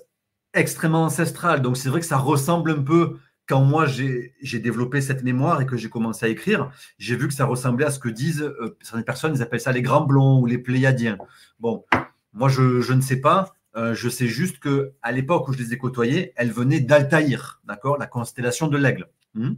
[0.53, 1.61] extrêmement ancestrale.
[1.61, 5.65] Donc, c'est vrai que ça ressemble un peu quand moi j'ai développé cette mémoire et
[5.65, 8.77] que j'ai commencé à écrire, j'ai vu que ça ressemblait à ce que disent euh,
[8.81, 11.17] certaines personnes, ils appellent ça les grands blonds ou les pléiadiens.
[11.59, 11.85] Bon,
[12.33, 15.73] moi je, ne sais pas, euh, je sais juste que à l'époque où je les
[15.73, 19.09] ai côtoyées, elles venaient d'Altaïr, d'accord, la constellation de l'aigle.
[19.33, 19.55] Hmm.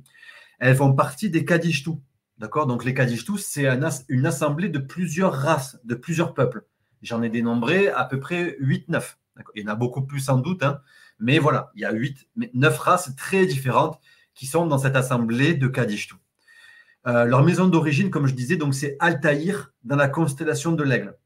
[0.57, 2.01] elles font partie des Kadishtou,
[2.39, 2.65] d'accord.
[2.65, 3.67] Donc les Kadishtou, c'est
[4.09, 6.65] une assemblée de plusieurs races, de plusieurs peuples.
[7.03, 9.17] J'en ai dénombré à peu près 8-9.
[9.53, 10.81] Il y en a beaucoup plus sans doute, hein.
[11.19, 13.99] Mais voilà, il y a huit, neuf races très différentes
[14.35, 16.15] qui sont dans cette assemblée de Kadishtu.
[17.07, 21.17] Euh, leur maison d'origine, comme je disais, donc c'est Altaïr dans la constellation de l'Aigle.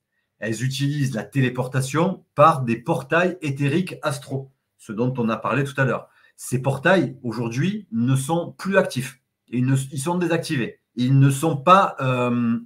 [0.41, 5.79] Elles utilisent la téléportation par des portails éthériques astro, ce dont on a parlé tout
[5.79, 6.09] à l'heure.
[6.35, 9.21] Ces portails, aujourd'hui, ne sont plus actifs.
[9.49, 10.79] Ils, sont désactivés.
[10.95, 12.57] Ils ne sont pas euh,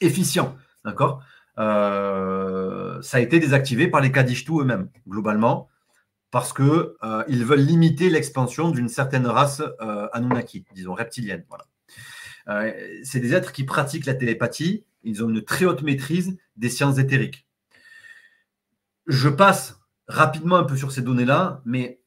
[0.00, 0.56] efficients.
[0.84, 1.22] D'accord?
[1.58, 5.68] Euh, Ça a été désactivé par les Kadishtu eux-mêmes, globalement
[6.30, 9.62] parce qu'ils euh, veulent limiter l'expansion d'une certaine race
[10.12, 11.44] Anunnaki, disons reptilienne.
[11.48, 11.66] Voilà.
[13.04, 16.98] C'est des êtres qui pratiquent la télépathie, ils ont une très haute maîtrise des sciences
[16.98, 17.46] éthériques.
[19.06, 22.00] Je passe rapidement un peu sur ces données-là, mais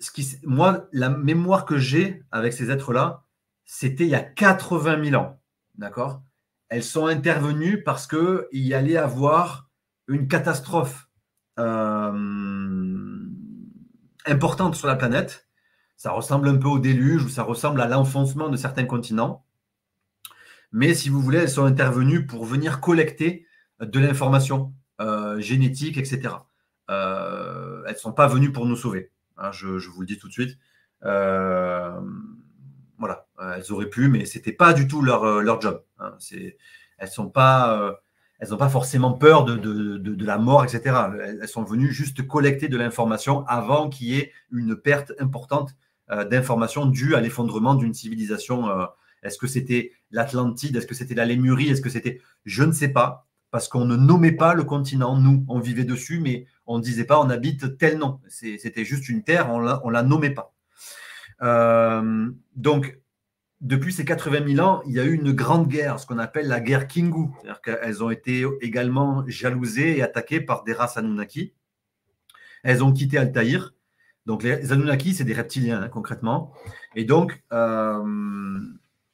[0.00, 3.24] ce qui, moi, la mémoire que j'ai avec ces êtres-là,
[3.64, 5.40] c'était il y a 80 000 ans.
[5.76, 6.22] D'accord?
[6.68, 9.70] Elles sont intervenues parce qu'il y allait avoir
[10.08, 11.08] une catastrophe
[14.26, 15.48] importante sur la planète.
[15.96, 19.46] Ça ressemble un peu au déluge ou ça ressemble à l'enfoncement de certains continents.
[20.72, 23.46] Mais si vous voulez, elles sont intervenues pour venir collecter
[23.80, 26.34] de l'information euh, génétique, etc.
[26.90, 29.10] Euh, elles ne sont pas venues pour nous sauver.
[29.36, 30.58] Hein, je, vous le dis tout de suite.
[31.04, 32.00] Euh,
[32.98, 35.82] voilà, elles auraient pu, mais ce n'était pas du tout leur, leur job.
[35.98, 36.16] Hein.
[36.98, 38.00] elles pas
[38.50, 40.96] n'ont pas forcément peur de, la mort, etc.
[41.20, 45.74] Elles, sont venues juste collecter de l'information avant qu'il y ait une perte importante
[46.10, 48.68] euh, d'informations due à l'effondrement d'une civilisation.
[48.68, 48.86] Euh.
[49.22, 50.76] Est-ce que c'était l'Atlantide?
[50.76, 51.68] Est-ce que c'était la Lémurie?
[51.68, 52.20] Est-ce que c'était...
[52.44, 55.16] Je ne sais pas, parce qu'on ne nommait pas le continent.
[55.18, 58.20] Nous, on vivait dessus, mais on ne disait pas on habite tel nom.
[58.28, 60.54] C'était juste une terre, on ne la nommait pas.
[61.42, 62.98] Euh, donc,
[63.60, 66.48] depuis ces 80 000 ans, il y a eu une grande guerre, ce qu'on appelle
[66.48, 67.28] la guerre Kingu.
[67.42, 71.52] C'est-à-dire qu'elles ont été également jalousées et attaquées par des races Anunnaki.
[72.64, 73.74] Elles ont quitté Altaïr.
[74.24, 76.52] Donc les Anunnaki, c'est des reptiliens hein, concrètement.
[76.96, 78.60] Et donc, euh,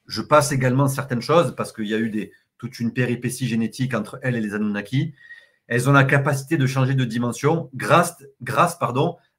[0.08, 4.18] je passe également certaines choses parce qu'il y a eu toute une péripétie génétique entre
[4.22, 5.14] elles et les Anunnaki.
[5.68, 8.16] Elles ont la capacité de changer de dimension grâce,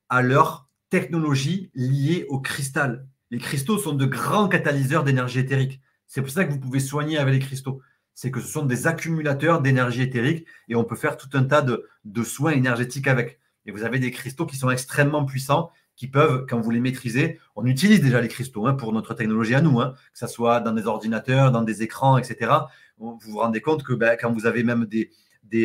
[0.10, 5.82] à leur technologie liée au cristal les cristaux sont de grands catalyseurs d'énergie éthérique.
[6.08, 7.82] C'est pour ça que vous pouvez soigner avec les cristaux.
[8.16, 11.62] C'est que ce sont des accumulateurs d'énergie éthérique et on peut faire tout un tas
[11.62, 13.40] de, soins énergétiques avec.
[13.66, 17.42] Et vous avez des cristaux qui sont extrêmement puissants, qui peuvent, quand vous les maîtrisez,
[17.58, 20.62] on utilise déjà les cristaux hein, pour notre technologie à nous, hein, que ce soit
[20.62, 22.54] dans des ordinateurs, dans des écrans, etc.
[22.98, 25.12] Vous vous rendez compte que ben, quand vous avez même des,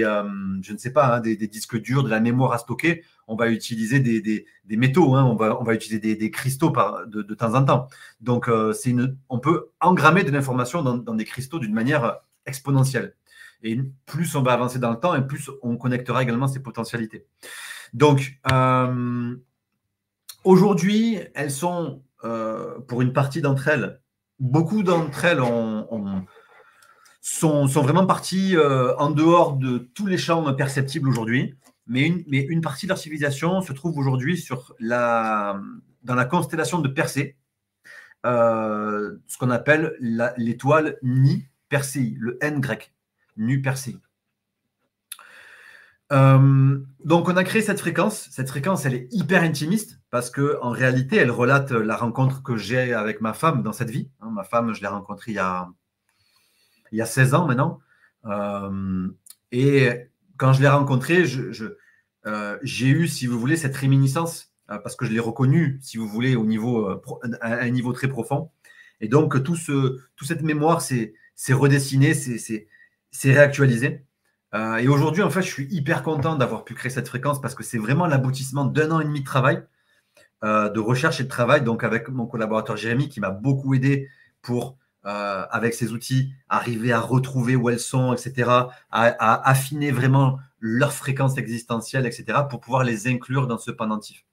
[0.03, 0.25] euh,
[0.61, 3.49] je ne sais pas, hein, des, disques durs, de la mémoire à stocker, on va
[3.49, 4.45] utiliser des,
[4.77, 6.73] métaux, on, va, utiliser des, cristaux
[7.07, 7.89] de, temps en temps.
[8.21, 8.75] Donc, euh,
[9.29, 13.15] on peut engrammer de l'information dans, des cristaux d'une manière exponentielle.
[13.63, 17.25] Et plus on va avancer dans le temps, et plus on connectera également ces potentialités.
[17.93, 19.37] Donc, euh,
[20.45, 22.03] aujourd'hui, elles sont,
[22.89, 24.01] pour une partie d'entre elles,
[24.39, 26.25] beaucoup d'entre elles ont
[27.25, 31.55] sont, vraiment partis euh, en dehors de tous les champs perceptibles aujourd'hui.
[31.87, 34.43] Mais une, mais une partie de leur civilisation se trouve aujourd'hui
[34.79, 35.61] la,
[36.03, 37.37] dans la constellation de Persée,
[38.25, 39.95] euh, ce qu'on appelle
[40.37, 42.95] l'étoile Ni Persei, le N grec,
[43.37, 43.97] Nu Persei.
[46.13, 48.29] Euh, donc on a créé cette fréquence.
[48.31, 52.57] Cette fréquence, elle est hyper intimiste parce que en réalité, elle relate la rencontre que
[52.57, 54.11] j'ai avec ma femme dans cette vie.
[54.21, 55.69] Hein, ma femme, je l'ai rencontrée il y a
[56.93, 57.81] il y a 16 ans maintenant.
[58.27, 59.09] Euh,
[59.51, 59.91] et
[60.37, 61.25] quand je l'ai rencontré,
[62.27, 65.97] euh, j'ai eu, si vous voulez, cette réminiscence, euh, parce que je l'ai reconnu, si
[65.97, 66.89] vous voulez, au niveau,
[67.41, 68.53] à un niveau très profond.
[69.01, 71.13] Et donc, tout ce, toute cette mémoire s'est
[71.51, 72.69] redessinée, c'est
[73.33, 74.07] réactualisé.
[74.79, 77.65] et aujourd'hui, en fait, je suis hyper content d'avoir pu créer cette fréquence parce que
[77.65, 79.65] c'est vraiment l'aboutissement d'un an et demi de travail,
[80.43, 84.11] de recherche et de travail, donc avec mon collaborateur Jérémy qui m'a beaucoup aidé
[84.43, 88.51] pour euh, avec ces outils, arriver à retrouver où elles sont, etc.,
[88.91, 94.25] à, affiner vraiment leur fréquence existentielle, etc., pour pouvoir les inclure dans ce pendentif.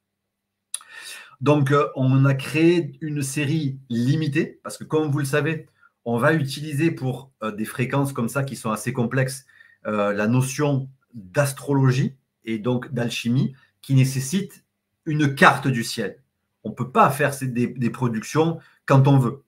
[1.42, 5.68] Donc, euh, on a créé une série limitée, parce que comme vous le savez,
[6.06, 9.46] on va utiliser pour euh, des fréquences comme ça qui sont assez complexes
[9.88, 14.64] euh, la notion d'astrologie et donc d'alchimie qui nécessite
[15.06, 16.18] une carte du ciel.
[16.64, 19.44] On ne peut pas faire des, productions quand on veut.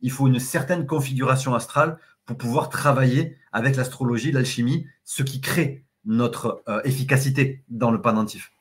[0.00, 5.84] Il faut une certaine configuration astrale pour pouvoir travailler avec l'astrologie, l'alchimie, ce qui crée
[6.04, 8.52] notre euh, efficacité dans le pendentif.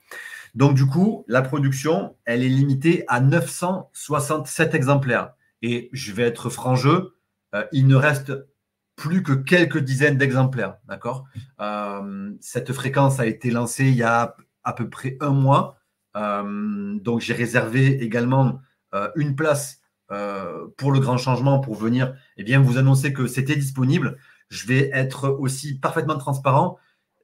[0.53, 5.33] Donc, du coup, la production, elle est limitée à 967 exemplaires.
[5.61, 6.75] Et je vais être franc
[7.53, 8.31] euh, il ne reste
[8.95, 10.77] plus que quelques dizaines d'exemplaires.
[10.87, 11.25] D'accord?
[11.59, 15.77] Euh, Cette fréquence a été lancée il y a à peu près un mois.
[16.15, 18.59] Donc, j'ai réservé également
[19.15, 19.81] une place
[20.77, 24.17] pour le grand changement pour venir eh bien, vous annoncer que c'était disponible.
[24.49, 26.77] Je vais être aussi parfaitement transparent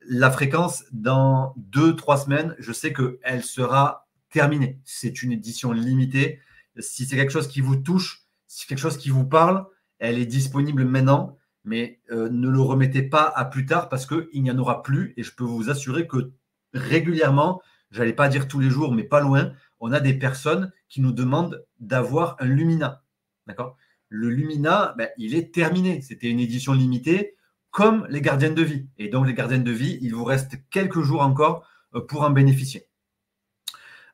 [0.08, 4.80] la fréquence, dans deux, trois semaines, je sais qu'elle sera terminée.
[4.86, 6.40] C'est une édition limitée.
[6.80, 9.66] Si c'est quelque chose qui vous touche, si c'est quelque chose qui vous parle,
[10.00, 14.42] elle est disponible maintenant, mais euh, ne le remettez pas à plus tard parce qu'il
[14.42, 15.14] n'y en aura plus.
[15.18, 16.32] Et je peux vous assurer que
[16.74, 17.62] régulièrement,
[17.98, 21.12] j'allais pas dire tous les jours, mais pas loin, on a des personnes qui nous
[21.12, 23.04] demandent d'avoir un Lumina.
[23.48, 23.76] D'accord?
[24.10, 26.02] Le Lumina, ben, il est terminé.
[26.02, 27.36] C'était une édition limitée
[27.72, 28.88] comme les gardiennes de vie.
[28.98, 32.30] Et donc, les gardiennes de vie, il vous reste quelques jours encore euh, pour en
[32.30, 32.88] bénéficier.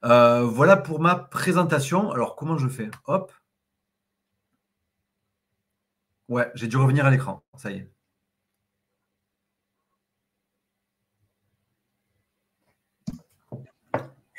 [0.04, 2.12] Euh, voilà pour ma présentation.
[2.12, 2.90] Alors, comment je fais?
[3.06, 3.32] Hop.
[6.28, 7.44] Ouais, j'ai dû revenir à l'écran.
[7.56, 7.93] Ça y est.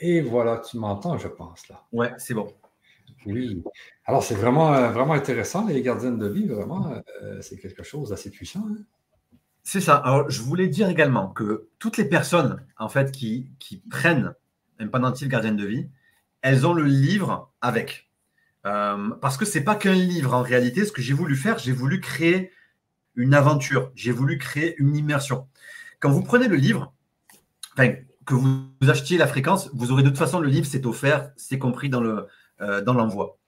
[0.00, 1.84] Et voilà, tu m'entends, je pense, là.
[1.92, 2.52] Ouais, c'est bon.
[3.26, 3.62] Oui.
[4.06, 7.02] Alors, c'est vraiment, euh, vraiment intéressant, les gardiennes de vie, vraiment,
[7.40, 8.66] c'est quelque chose d'assez puissant.
[8.68, 8.76] Hein.
[9.64, 9.96] C'est ça.
[9.96, 13.50] Alors, je voulais dire également que toutes les personnes, en fait, qui,
[13.90, 14.34] prennent
[14.78, 15.88] un pendentif gardienne de vie,
[16.42, 18.10] elles ont le livre avec.
[18.66, 20.84] Euh, parce que c'est pas qu'un livre en réalité.
[20.84, 22.52] Ce que j'ai voulu faire, j'ai voulu créer
[23.16, 23.90] une aventure.
[23.94, 25.48] J'ai voulu créer une immersion.
[25.98, 26.92] Quand vous prenez le livre,
[27.72, 27.94] enfin,
[28.26, 31.58] que vous, achetiez la fréquence, vous aurez de toute façon le livre, c'est offert, c'est
[31.58, 32.26] compris dans le
[32.60, 33.38] euh, l'envoi.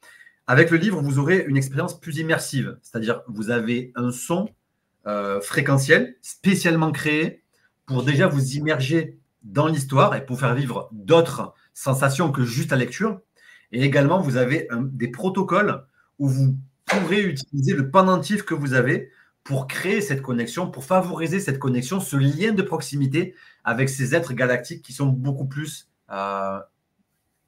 [0.47, 4.49] Avec le livre, vous aurez une expérience plus immersive, c'est-à-dire vous avez un son
[5.07, 7.43] euh, fréquentiel spécialement créé
[7.87, 12.77] pour déjà vous immerger dans l'histoire et pour faire vivre d'autres sensations que juste la
[12.77, 13.21] lecture.
[13.73, 15.85] Et également, vous avez des protocoles
[16.19, 19.11] où vous pourrez utiliser le pendentif que vous avez
[19.47, 24.33] pour créer cette connexion, pour favoriser cette connexion, ce lien de proximité avec ces êtres
[24.33, 26.59] galactiques qui sont beaucoup plus euh,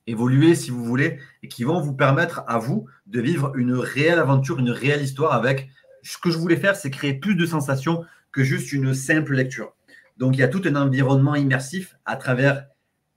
[0.07, 4.21] évolués, si vous voulez, et qui vont vous permettre à vous de vivre une réelle
[4.21, 5.71] aventure, une réelle histoire avec
[6.05, 9.75] ce que je voulais faire, c'est créer plus de sensations que juste une simple lecture.
[10.19, 12.69] Donc, il y a tout un environnement immersif à travers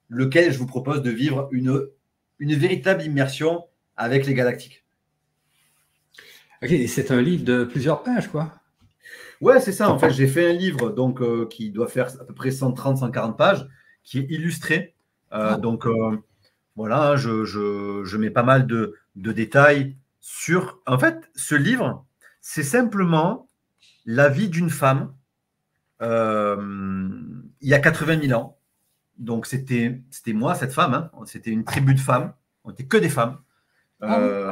[0.10, 1.86] lequel je vous propose de vivre une,
[2.40, 3.64] une véritable immersion
[3.96, 4.84] avec les galactiques.
[6.64, 8.61] Ok, c'est un livre de plusieurs pages, quoi.
[9.42, 9.90] Ouais, c'est ça.
[9.90, 13.36] En fait, j'ai fait un livre donc euh, qui doit faire à peu près 130-140
[13.36, 13.68] pages,
[14.04, 14.96] qui est illustré.
[15.34, 15.58] Euh, ah.
[15.58, 16.18] Donc, euh,
[16.76, 20.80] voilà, je, je, mets pas mal de, de détails sur.
[20.86, 22.06] En fait, ce livre,
[22.40, 23.48] c'est simplement
[24.06, 25.14] la vie d'une femme
[26.04, 28.58] il y a 80 000 ans.
[29.20, 30.96] Donc, c'était moi, cette femme.
[30.96, 31.12] Hein.
[31.26, 32.34] C'était une tribu de femmes.
[32.64, 33.38] On n'était que des femmes.
[34.02, 34.52] Ah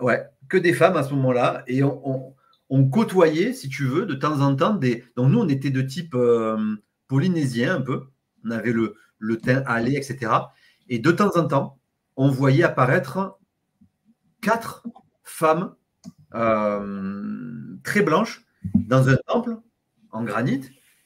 [0.00, 1.64] ouais, que des femmes à ce moment-là.
[1.66, 2.34] Et on,
[2.82, 5.04] côtoyait, si tu veux, de temps en temps des.
[5.16, 6.76] Donc, nous, on était de type euh,
[7.08, 8.08] polynésien un peu.
[8.44, 10.32] On avait le, le teint allé, etc.
[10.88, 11.78] Et de temps en temps,
[12.16, 13.38] on voyait apparaître
[14.40, 14.84] quatre
[15.22, 15.74] femmes
[16.34, 19.58] euh, très blanche dans un temple
[20.10, 20.62] en granit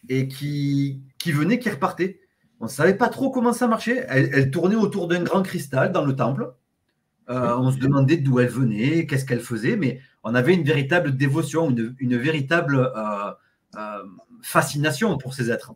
[0.09, 2.21] et qui, qui venait, qui repartait.
[2.61, 4.05] On ne savait pas trop comment ça marchait.
[4.09, 6.53] Elle, tournait autour d'un grand cristal dans le temple.
[7.31, 11.17] Euh, on se demandait d'où elle venait, qu'est-ce qu'elle faisait, mais on avait une véritable
[11.17, 14.03] dévotion, une, véritable euh,
[14.43, 15.73] fascination pour ces êtres.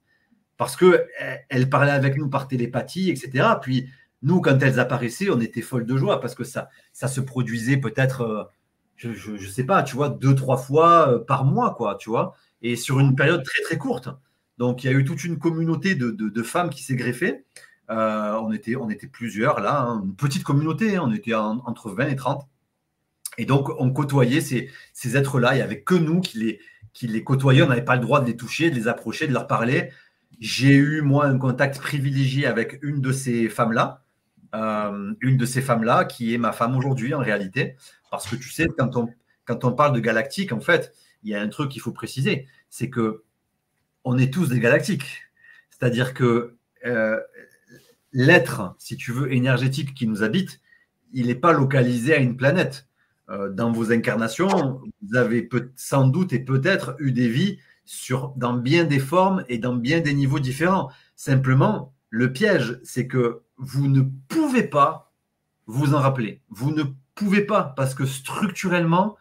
[0.56, 3.48] Parce qu'elle parlait avec nous par télépathie, etc.
[3.60, 3.88] Puis
[4.22, 7.78] nous, quand elles apparaissaient, on était folles de joie parce que ça, ça se produisait
[7.78, 8.50] peut-être
[9.10, 12.34] je, je, sais pas, tu vois, deux, trois fois euh, par mois, quoi, tu vois,
[12.62, 14.08] et sur une période très, très courte.
[14.58, 17.44] Donc, il y a eu toute une communauté de, de, femmes qui s'est greffée.
[17.90, 21.90] Euh, on, était, on était plusieurs là, hein, une petite communauté, hein, on était entre
[21.90, 22.46] 20 et 30.
[23.38, 25.54] Et donc, on côtoyait ces, êtres-là.
[25.54, 26.60] Il n'y avait que nous qui les,
[26.92, 27.66] qui les côtoyions.
[27.66, 29.90] On n'avait pas le droit de les toucher, de les approcher, de leur parler.
[30.40, 34.04] J'ai eu, moi, un contact privilégié avec une de ces femmes-là.
[34.54, 37.76] Euh, une de ces femmes-là, qui est ma femme aujourd'hui en réalité.
[38.10, 39.08] Parce que tu sais, quand on,
[39.44, 42.46] quand on parle de galactique, en fait, il y a un truc qu'il faut préciser,
[42.68, 43.22] c'est que
[44.04, 45.22] on est tous des galactiques.
[45.70, 47.20] C'est-à-dire que euh,
[48.12, 50.60] l'être, si tu veux, énergétique qui nous habite,
[51.12, 52.88] il n'est pas localisé à une planète.
[53.30, 58.54] Euh, dans vos incarnations, vous avez sans doute et peut-être eu des vies sur, dans
[58.54, 60.90] bien des formes et dans bien des niveaux différents.
[61.16, 65.12] Simplement, le piège, c'est que vous ne pouvez pas
[65.66, 66.42] vous en rappeler.
[66.50, 66.82] Vous ne
[67.14, 69.16] pouvez pas parce que structurellement,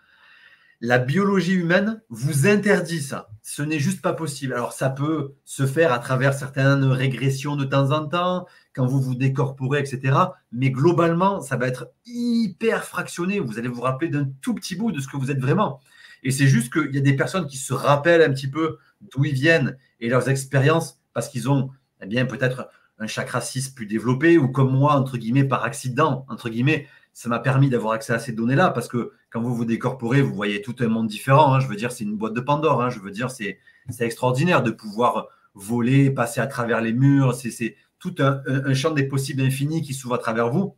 [0.81, 3.29] la biologie humaine vous interdit ça.
[3.43, 4.53] Ce n'est juste pas possible.
[4.53, 8.99] Alors ça peut se faire à travers certaines régressions de temps en temps, quand vous
[8.99, 10.17] vous décorporez, etc.
[10.51, 13.39] Mais globalement, ça va être hyper fractionné.
[13.39, 15.79] Vous allez vous rappeler d'un tout petit bout de ce que vous êtes vraiment.
[16.23, 19.25] Et c'est juste qu'il y a des personnes qui se rappellent un petit peu d'où
[19.25, 21.69] ils viennent et leurs expériences parce qu'ils ont
[22.01, 26.25] eh bien peut-être un chakra 6 plus développé ou comme moi, entre guillemets, par accident,
[26.29, 29.65] entre guillemets, ça m'a permis d'avoir accès à ces données-là parce que quand vous vous
[29.65, 31.53] décorporez, vous voyez tout un monde différent.
[31.53, 31.59] Hein.
[31.59, 32.81] Je veux dire, c'est une boîte de Pandore.
[32.81, 32.89] Hein.
[32.89, 33.59] Je veux dire, c'est
[33.99, 37.33] extraordinaire de pouvoir voler, passer à travers les murs.
[37.35, 40.75] C'est tout un, champ des possibles infini qui s'ouvre à travers vous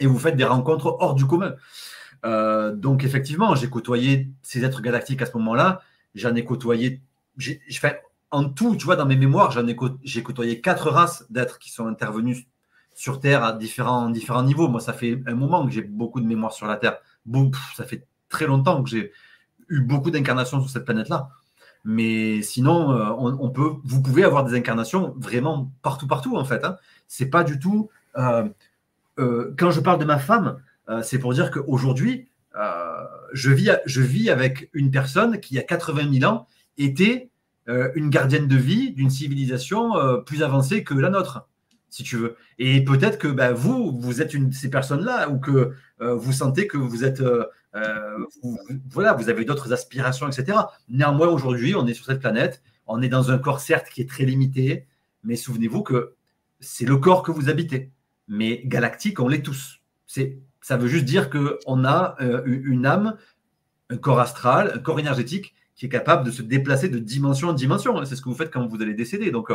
[0.00, 1.54] et vous faites des rencontres hors du commun.
[2.24, 5.80] Euh, donc, effectivement, j'ai côtoyé ces êtres galactiques à ce moment-là.
[6.14, 7.02] J'en ai côtoyé.
[8.30, 11.70] en tout, tu vois, dans mes mémoires, j'en ai j'ai côtoyé quatre races d'êtres qui
[11.70, 12.46] sont intervenus
[12.96, 14.68] sur Terre à différents, différents niveaux.
[14.68, 16.98] Moi, ça fait un moment que j'ai beaucoup de mémoire sur la Terre.
[17.76, 19.12] Ça fait très longtemps que j'ai
[19.68, 21.28] eu beaucoup d'incarnations sur cette planète-là.
[21.84, 23.30] Mais sinon, euh,
[23.84, 26.64] vous pouvez avoir des incarnations vraiment partout, partout, en fait.
[26.64, 26.78] Hein.
[27.06, 27.90] C'est pas du tout.
[28.16, 28.48] Euh,
[29.18, 30.60] euh, quand je parle de ma femme,
[31.02, 32.28] c'est pour dire qu'aujourd'hui,
[33.32, 36.46] je, vis, je vis avec une personne qui, il y a 80 000 ans,
[36.78, 37.28] était
[37.66, 39.90] une gardienne de vie d'une civilisation
[40.24, 41.48] plus avancée que la nôtre
[41.88, 42.36] si tu veux.
[42.58, 46.32] Et peut-être que bah, vous, vous êtes une de ces personnes-là, ou que euh, vous
[46.32, 48.18] sentez que vous êtes, euh, euh,
[48.90, 50.58] voilà, vous avez d'autres aspirations, etc.
[50.88, 54.08] Néanmoins, aujourd'hui, on est sur cette planète, on est dans un corps certes qui est
[54.08, 54.86] très limité,
[55.24, 56.14] mais souvenez-vous que
[56.60, 57.90] c'est le corps que vous habitez.
[58.28, 59.80] Mais galactique, on l'est tous.
[60.06, 63.16] C'est, ça veut juste dire que on a une âme,
[63.90, 67.52] un corps astral, un corps énergétique qui est capable de se déplacer de dimension en
[67.52, 68.04] dimension.
[68.04, 69.30] C'est ce que vous faites quand vous allez décéder.
[69.30, 69.50] Donc,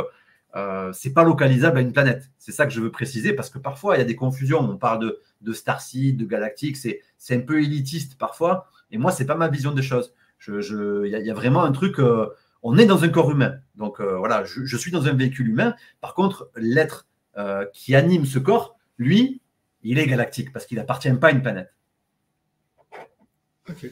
[0.93, 2.29] c'est pas localisable à une planète.
[2.37, 4.59] C'est ça que je veux préciser parce que parfois il y a des confusions.
[4.59, 8.67] On parle de, de Starseed, de galactique, c'est, un peu élitiste parfois.
[8.91, 10.13] Et moi, c'est pas ma vision des choses.
[10.47, 11.99] Il y, a, vraiment un truc.
[11.99, 12.27] Euh,
[12.63, 13.59] on est dans un corps humain.
[13.75, 15.75] Donc euh, voilà, je, suis dans un véhicule humain.
[16.01, 17.07] Par contre, l'être
[17.73, 19.41] qui anime ce corps, lui,
[19.83, 21.73] il est galactique parce qu'il n'appartient pas à une planète.
[23.69, 23.85] Ok.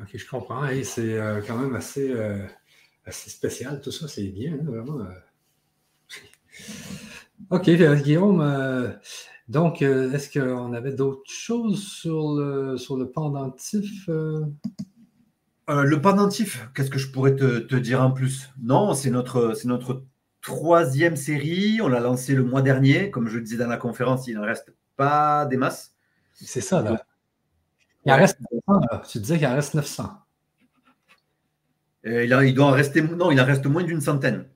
[0.00, 0.66] Ok, je comprends.
[0.66, 2.14] Et c'est quand même assez
[3.10, 5.00] c'est spécial, tout ça, c'est bien, hein, vraiment.
[5.00, 5.12] Euh.
[7.50, 8.90] OK, euh, Guillaume, euh,
[9.48, 14.08] donc, est-ce qu'on avait d'autres choses sur le, sur le pendentif?
[15.66, 18.50] le pendentif, qu'est-ce que je pourrais te, dire en plus?
[18.62, 20.04] Non, c'est notre, c'est notre
[20.40, 21.80] troisième série.
[21.82, 23.10] On l'a lancé le mois dernier.
[23.10, 25.94] Comme je le disais dans la conférence, il n'en reste pas des masses.
[26.32, 27.04] C'est ça, là.
[28.06, 28.38] Il en reste
[28.68, 30.23] 900, Tu disais qu'il en reste 900.
[32.06, 34.46] Euh, il, doit en rester, non, il en reste moins d'une centaine.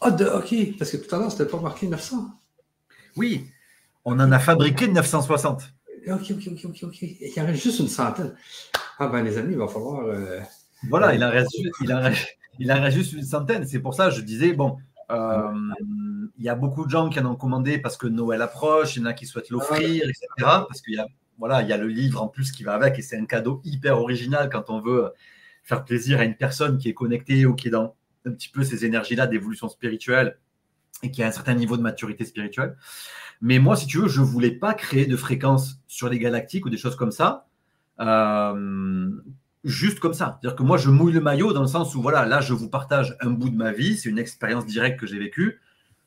[0.00, 2.28] Ah, ok, parce que tout à l'heure, c'était pas marqué 900.
[3.16, 3.46] Oui,
[4.04, 5.62] on en a fabriqué 960.
[6.08, 7.02] Ok, ok, ok, ok, ok.
[7.02, 8.34] Il en reste juste une centaine.
[8.98, 10.06] Ah ben les amis, il va falloir.
[10.06, 10.40] Euh,
[10.88, 13.66] voilà, il en, reste, il, en reste, il en reste juste une centaine.
[13.66, 14.76] C'est pour ça que je disais, bon,
[15.10, 15.52] euh,
[16.38, 19.00] il y a beaucoup de gens qui en ont commandé parce que Noël approche, il
[19.00, 20.26] y en a qui souhaitent l'offrir, etc.
[20.38, 21.06] Parce qu'il y a,
[21.38, 23.60] voilà, il y a le livre en plus qui va avec et c'est un cadeau
[23.64, 25.12] hyper original quand on veut
[25.66, 27.94] faire plaisir à une personne qui est connectée ou qui est dans
[28.24, 30.38] un petit peu ces énergies-là d'évolution spirituelle
[31.02, 32.76] et qui a un certain niveau de maturité spirituelle.
[33.40, 36.64] Mais moi, si tu veux, je ne voulais pas créer de fréquences sur les galactiques
[36.64, 37.48] ou des choses comme ça,
[38.00, 39.10] euh,
[39.64, 40.38] juste comme ça.
[40.40, 42.70] C'est-à-dire que moi, je mouille le maillot dans le sens où, voilà, là, je vous
[42.70, 45.60] partage un bout de ma vie, c'est une expérience directe que j'ai vécue.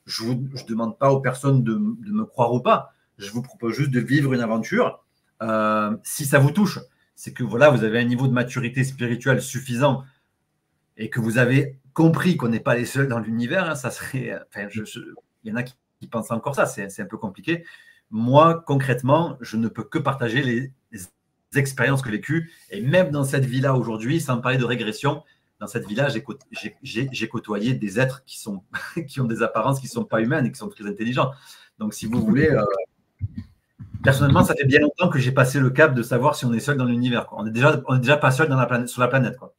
[0.06, 2.94] Je ne demande pas aux personnes de, me croire ou pas.
[3.18, 5.04] Je vous propose juste de vivre une aventure.
[5.44, 6.80] Euh, si ça vous touche,
[7.20, 10.06] c'est que voilà, vous avez un niveau de maturité spirituelle suffisant
[10.96, 14.40] et que vous avez compris qu'on n'est pas les seuls dans l'univers, hein, ça serait.
[14.48, 14.70] Enfin,
[15.44, 15.76] il y en a qui,
[16.10, 17.66] pensent encore ça, c'est un peu compliqué.
[18.10, 20.72] Moi, concrètement, je ne peux que partager les,
[21.56, 22.54] expériences que j'ai vécues.
[22.70, 25.24] Et même dans cette vie-là aujourd'hui, sans parler de régression,
[25.60, 26.08] dans cette vie-là,
[26.82, 28.64] j'ai côtoyé des êtres qui, sont,
[29.10, 31.32] qui ont des apparences qui ne sont pas humaines et qui sont très intelligents.
[31.80, 32.64] Donc, si vous voulez, euh,
[34.04, 36.60] Personnellement, ça fait bien longtemps que j'ai passé le cap de savoir si on est
[36.60, 37.28] seul dans l'univers.
[37.34, 39.38] On n'est déjà, déjà pas seul dans la planète, sur la planète.
[39.38, 39.54] Quoi.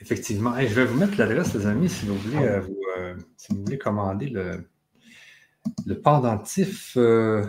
[0.00, 0.54] Effectivement.
[0.58, 2.60] je vais vous mettre l'adresse, les amis, si vous voulez, euh,
[2.98, 4.68] euh, si vous voulez commander le,
[5.86, 6.94] le pendentif.
[6.96, 7.44] Euh,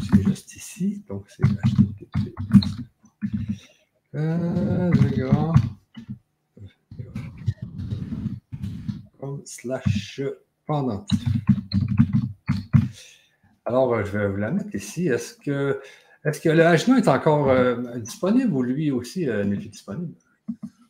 [0.00, 1.04] c'est juste ici.
[1.08, 2.34] Donc, c'est HTTP.
[9.44, 10.20] slash
[13.64, 15.08] Alors, je vais vous la mettre ici.
[15.08, 15.80] Est-ce que,
[16.24, 17.52] le Ajna est encore
[17.98, 20.14] disponible ou lui aussi n'est plus disponible?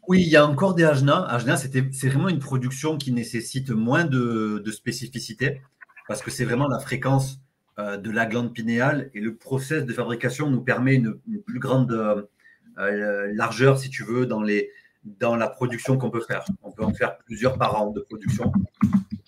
[0.09, 1.27] Oui, il y a encore des Ajna.
[1.27, 5.61] Ajna, c'est vraiment une production qui nécessite moins de, de spécificité
[6.09, 7.41] parce que c'est vraiment la fréquence
[7.79, 11.93] euh, de la glande pinéale et le process de fabrication nous permet une, plus grande
[11.93, 16.45] euh, largeur, si tu veux, dans la production qu'on peut faire.
[16.62, 18.51] On peut en faire plusieurs par an de production.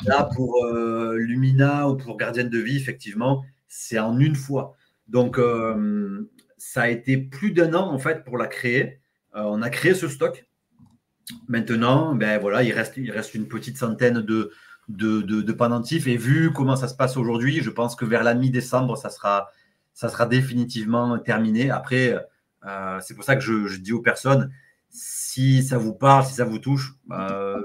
[0.07, 4.77] Là, pour euh, Lumina ou pour Gardienne de vie, effectivement, c'est en une fois.
[5.09, 5.41] Donc,
[6.59, 9.01] ça a été plus d'un an en fait pour la créer.
[9.33, 10.47] on a créé ce stock.
[11.49, 14.53] Maintenant, ben voilà, il reste, il reste une petite centaine de,
[14.89, 16.07] de, de, pendentifs.
[16.07, 19.51] Et vu comment ça se passe aujourd'hui, je pense que vers la mi-décembre, ça sera,
[19.95, 21.71] ça sera définitivement terminé.
[21.71, 22.17] Après,
[22.65, 24.51] euh, c'est pour ça que je, dis aux personnes,
[24.91, 27.61] si ça vous parle, si ça vous touche, euh,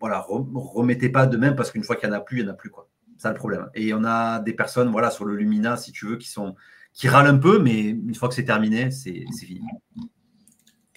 [0.00, 2.48] voilà, remettez pas de même parce qu'une fois qu'il n'y en a plus, il n'y
[2.50, 2.70] en a plus.
[2.70, 2.88] quoi.
[3.16, 3.68] C'est le problème.
[3.74, 6.54] Et on a des personnes voilà, sur le Lumina, si tu veux, qui, sont,
[6.92, 9.60] qui râlent un peu, mais une fois que c'est terminé, c'est fini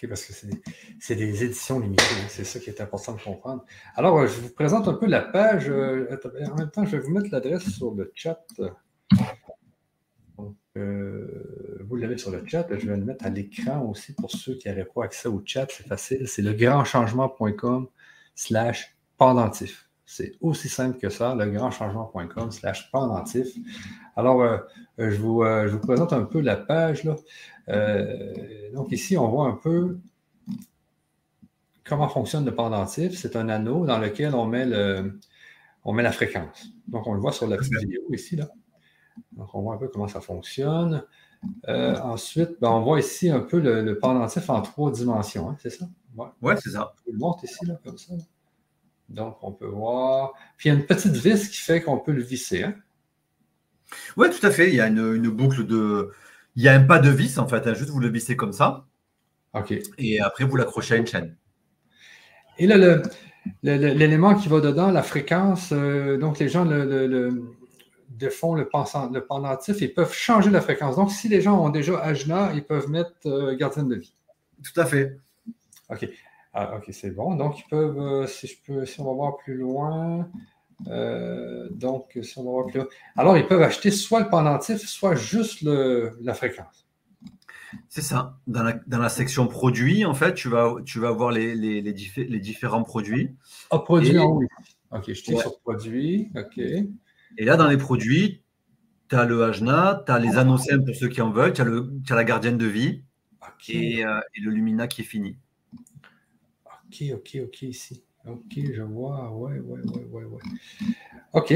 [0.07, 0.33] parce que
[0.99, 2.03] c'est des éditions limitées.
[2.03, 2.27] Hein.
[2.29, 3.65] c'est ça qui est important de comprendre.
[3.95, 5.69] Alors, euh, je vous présente un peu la page.
[5.69, 6.07] Euh,
[6.51, 8.43] en même temps, je vais vous mettre l'adresse sur le chat.
[10.77, 12.67] Euh, vous l'avez sur le chat.
[12.69, 15.67] Je vais le mettre à l'écran aussi pour ceux qui n'auraient pas accès au chat.
[15.69, 16.27] C'est facile.
[16.27, 17.87] C'est legrandchangement.com
[18.35, 19.89] slash pendentif.
[20.05, 23.47] C'est aussi simple que ça, legrandchangement.com slash pendentif.
[24.17, 24.43] Alors,
[24.97, 27.05] je, vous, je, vous, présente un peu la page.
[27.05, 27.15] Là.
[27.69, 29.99] Euh, donc ici, on voit un peu
[31.83, 33.17] comment fonctionne le pendentif.
[33.17, 35.19] C'est un anneau dans lequel on met, le,
[35.83, 36.73] on met la fréquence.
[36.87, 38.35] Donc on le voit sur la petite vidéo ici.
[38.35, 38.49] Là.
[39.33, 41.03] Donc on voit un peu comment ça fonctionne.
[41.67, 45.71] Euh, ensuite, ben, on voit ici un peu le, pendentif en trois dimensions, hein, c'est
[45.71, 45.85] ça?
[46.15, 46.93] Oui, ouais, c'est ça.
[47.07, 48.13] On le montre ici, là, comme ça.
[49.09, 50.33] Donc, on peut voir.
[50.57, 52.63] Puis, il y a une petite vis qui fait qu'on peut le visser.
[52.63, 52.75] Hein?
[54.17, 54.69] Oui, tout à fait.
[54.69, 56.11] Il y a une boucle de,
[56.55, 57.67] il y a un pas de vis, en fait.
[57.67, 58.85] Hein, juste vous le vissez comme ça.
[59.53, 59.73] OK.
[59.97, 61.35] Et après, vous l'accrochez à une chaîne.
[62.57, 63.01] Et là,
[63.63, 67.41] l'élément qui va dedans, la fréquence, euh, donc les gens le,
[68.29, 70.95] font le, le pendentif, ils peuvent changer la fréquence.
[70.95, 74.13] Donc, si les gens ont déjà Ajna, ils peuvent mettre euh, gardienne de vie.
[74.63, 75.17] Tout à fait.
[75.91, 76.07] OK.
[76.53, 77.35] Ah, OK, c'est bon.
[77.35, 80.29] Donc, ils peuvent, euh, si je peux, si on va voir plus loin,
[80.87, 82.81] euh, donc, si on va voir plus
[83.15, 86.87] Alors, ils peuvent acheter soit le pendentif, soit juste la fréquence.
[87.87, 88.37] C'est ça.
[88.47, 92.83] Dans la, section produits, en fait, tu vas, tu vas voir les, les, les, différents
[92.83, 93.35] produits.
[93.69, 94.43] Ah, produits en haut.
[94.91, 96.29] OK, je clique sur produits.
[96.35, 96.57] OK.
[96.57, 98.43] Et là, dans les produits,
[99.09, 102.15] tu as le Hajna, tu as les annocèmes pour ceux qui en veulent, tu as,
[102.15, 103.03] la gardienne de vie
[103.69, 105.37] et, euh, et, le Lumina qui est fini.
[106.91, 108.03] OK, OK, OK, ici.
[108.27, 109.31] OK, je vois.
[109.31, 110.41] Ouais, ouais, ouais, ouais, ouais.
[111.33, 111.53] OK.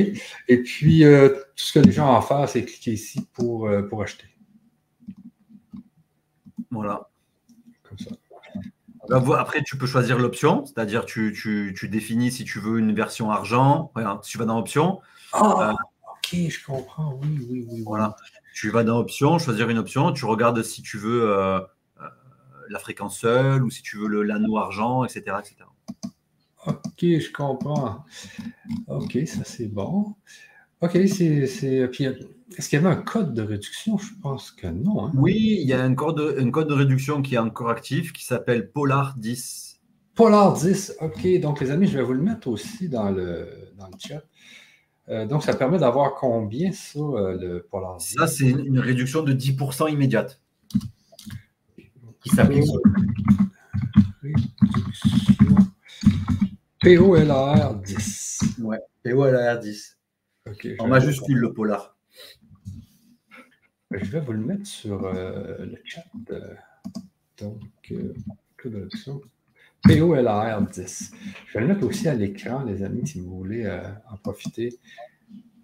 [0.47, 3.67] Et puis, euh, tout ce que les gens ont à faire, c'est cliquer ici pour,
[3.67, 4.27] euh, pour acheter.
[6.71, 7.09] Voilà.
[7.83, 8.11] Comme ça.
[9.37, 13.29] Après, tu peux choisir l'option, c'est-à-dire tu, tu, tu, définis si tu veux une version
[13.29, 13.91] argent.
[13.93, 15.01] Regarde, tu vas dans option.
[15.33, 15.75] Ah,
[16.13, 17.19] ok, je comprends.
[17.21, 17.83] Oui, oui, oui.
[17.85, 18.15] Voilà.
[18.53, 20.13] Tu vas dans option, choisir une option.
[20.13, 21.59] Tu regardes si tu veux euh,
[22.69, 25.55] la fréquence seule ou si tu veux l'anneau argent, etc., etc.
[26.67, 28.05] OK, je comprends.
[28.87, 30.15] OK, ça c'est bon.
[30.81, 31.87] OK, c'est.
[31.91, 32.05] Puis,
[32.57, 33.97] est-ce qu'il y avait un code de réduction?
[33.97, 35.05] Je pense que non.
[35.05, 35.11] Hein.
[35.15, 38.23] Oui, il y a un code, de, code de réduction qui est encore actif qui
[38.23, 39.81] s'appelle Polar 10.
[40.15, 41.39] Polar 10, OK.
[41.39, 43.47] Donc, les amis, je vais vous le mettre aussi dans le,
[43.77, 44.23] dans le chat.
[45.09, 48.15] Euh, donc, ça permet d'avoir combien ça, euh, le Polar 10?
[48.17, 50.41] Ça, c'est une, réduction de 10% immédiate
[52.25, 52.63] qui s'applique.
[54.23, 54.51] Réduction.
[56.81, 58.39] POLAR 10.
[58.59, 59.97] Ouais, POLAR 10.
[60.79, 61.95] en majuscule, le polar.
[63.91, 66.03] Je vais vous le mettre sur euh, le chat.
[67.37, 67.61] donc,
[67.91, 68.13] euh,
[69.83, 71.11] POLAR 10.
[71.47, 74.79] Je vais le mettre aussi à l'écran, les amis, si vous voulez euh, en profiter.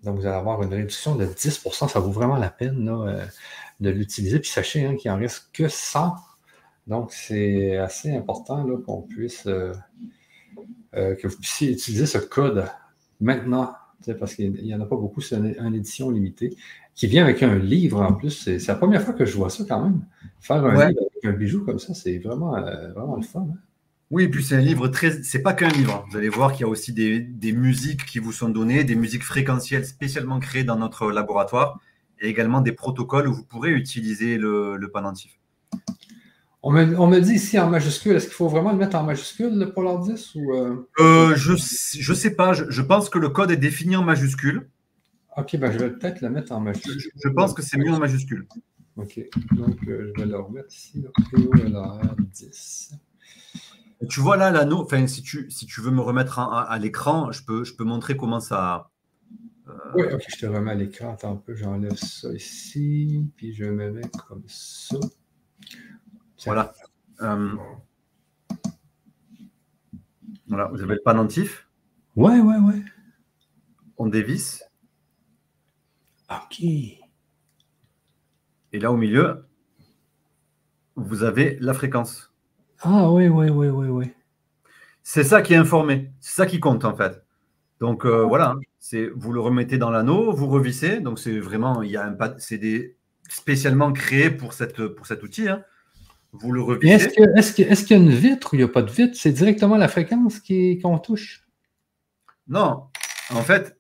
[0.04, 2.86] Donc, vous allez avoir une réduction de 10% Ça vaut vraiment la peine
[3.80, 4.40] de l'utiliser.
[4.40, 6.16] Puis sachez hein, qu'il en reste que 100.
[6.92, 9.74] Donc, c'est assez important qu'on puisse euh,
[10.92, 12.66] que vous puissiez utiliser ce code
[13.22, 13.72] maintenant,
[14.20, 16.54] parce qu'il n'y en a pas beaucoup, c'est une, édition limitée,
[16.94, 18.32] qui vient avec un livre en plus.
[18.32, 20.02] C'est la première fois que je vois ça quand même.
[20.42, 23.48] Faire un livre avec un bijou comme ça, c'est vraiment, euh, vraiment le fun.
[23.50, 23.58] Hein.
[24.10, 25.24] Oui, et puis c'est un livre très.
[25.24, 26.06] C'est pas qu'un livre.
[26.12, 28.96] Vous allez voir qu'il y a aussi des, des, musiques qui vous sont données, des
[28.96, 31.80] musiques fréquentielles spécialement créées dans notre laboratoire,
[32.20, 35.40] et également des protocoles où vous pourrez utiliser le, le pendentif.
[36.64, 39.72] On me, dit ici en majuscule, est-ce qu'il faut vraiment le mettre en majuscule, le
[39.72, 40.88] Polar 10 ou euh?
[41.00, 42.54] Euh, Je ne sais pas.
[42.54, 44.70] Je, pense que le code est défini en majuscule.
[45.38, 47.02] OK, ben je vais peut-être le mettre en majuscule.
[47.24, 48.48] Je, pense que c'est mieux en majuscule.
[48.96, 49.20] OK.
[49.54, 51.04] Donc, euh, je vais le remettre ici.
[51.32, 52.00] POLR
[52.32, 52.92] 10.
[54.10, 57.44] Tu vois là l'anneau, enfin, si tu, si tu veux me remettre à, l'écran, je
[57.44, 58.90] peux, je peux montrer comment ça.
[59.96, 61.14] Oui, ok, je te remets à l'écran.
[61.14, 64.98] Attends un peu, j'enlève ça ici, puis je me mets comme ça.
[66.46, 66.74] Voilà.
[67.22, 67.56] Euh,
[70.48, 71.68] voilà, vous avez le pendentif.
[72.16, 72.84] Ouais, ouais, ouais.
[73.98, 74.64] On dévisse.
[76.30, 76.62] Ok.
[76.62, 77.00] Et
[78.80, 79.46] là au milieu,
[80.96, 82.34] vous avez la fréquence.
[82.80, 84.14] Ah oui, oui, oui, oui, oui.
[85.04, 87.24] C'est ça qui est informé, c'est ça qui compte en fait.
[87.80, 91.00] Donc euh, voilà, c'est vous le remettez dans l'anneau, vous revissez.
[91.00, 92.98] Donc c'est vraiment, il y a un c'est des
[93.30, 95.50] spécialement créé pour cette pour cet outil.
[95.50, 95.64] Hein.
[96.34, 96.86] Vous le.
[96.86, 99.18] Est-ce qu'il est y a une vitre ou il n'y a pas de vitre?
[99.18, 101.46] C'est directement la fréquence qu'on touche?
[102.48, 102.88] Non,
[103.30, 103.78] en fait,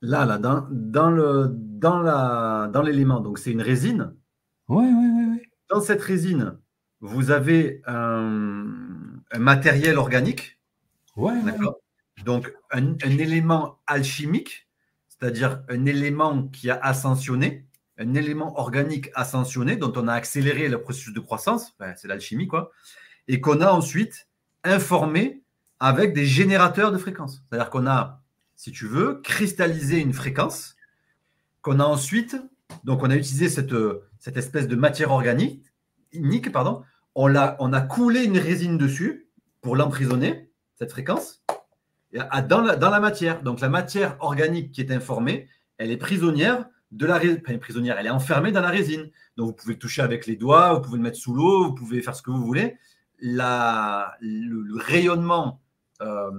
[0.00, 4.14] là, là, dans, dans le dans la dans l'élément, donc c'est une résine.
[4.68, 5.42] Oui, oui, oui, oui.
[5.70, 6.58] Dans cette résine,
[7.00, 8.64] vous avez un,
[9.38, 10.58] matériel organique.
[11.16, 11.76] Ouais, d'accord.
[12.24, 14.68] Donc, un, élément alchimique,
[15.08, 17.66] c'est-à-dire un élément qui a ascensionné,
[17.98, 22.70] un élément organique ascensionné dont on a accéléré le processus de croissance, c'est l'alchimie, quoi,
[23.28, 24.28] et qu'on a ensuite
[24.64, 25.42] informé
[25.80, 27.42] avec des générateurs de fréquences.
[27.48, 28.22] C'est-à-dire qu'on a,
[28.56, 30.76] si tu veux, cristallisé une fréquence,
[31.62, 32.36] qu'on a ensuite,
[32.84, 33.74] donc on a utilisé cette,
[34.18, 35.62] cette espèce de matière organique,
[36.52, 36.82] pardon,
[37.14, 39.28] on a, on a coulé une résine dessus
[39.60, 41.44] pour l'emprisonner, cette fréquence,
[42.12, 43.42] dans la matière.
[43.42, 47.40] Donc la matière organique qui est informée, elle est prisonnière de la résine.
[47.60, 49.10] prisonnière, elle est enfermée dans la résine.
[49.36, 51.74] Donc vous pouvez le toucher avec les doigts, vous pouvez le mettre sous l'eau, vous
[51.74, 52.76] pouvez faire ce que vous voulez.
[53.20, 55.60] La, le, rayonnement
[56.02, 56.30] euh,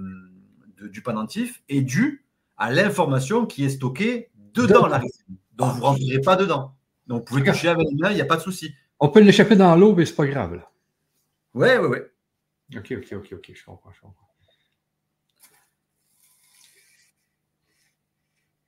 [0.89, 2.25] du pendentif est dû
[2.57, 5.37] à l'information qui est stockée dedans la résine.
[5.55, 6.75] Donc vous ne rentrerez pas dedans.
[7.07, 8.73] Donc vous pouvez toucher avec les mains, il n'y a pas de souci.
[8.99, 10.55] On peut l'échapper dans l'eau, mais c'est pas grave.
[10.55, 10.71] Là.
[11.53, 12.11] Ouais, ouais, ouais.
[12.75, 14.27] Ok, ok, ok, ok, je comprends, je comprends.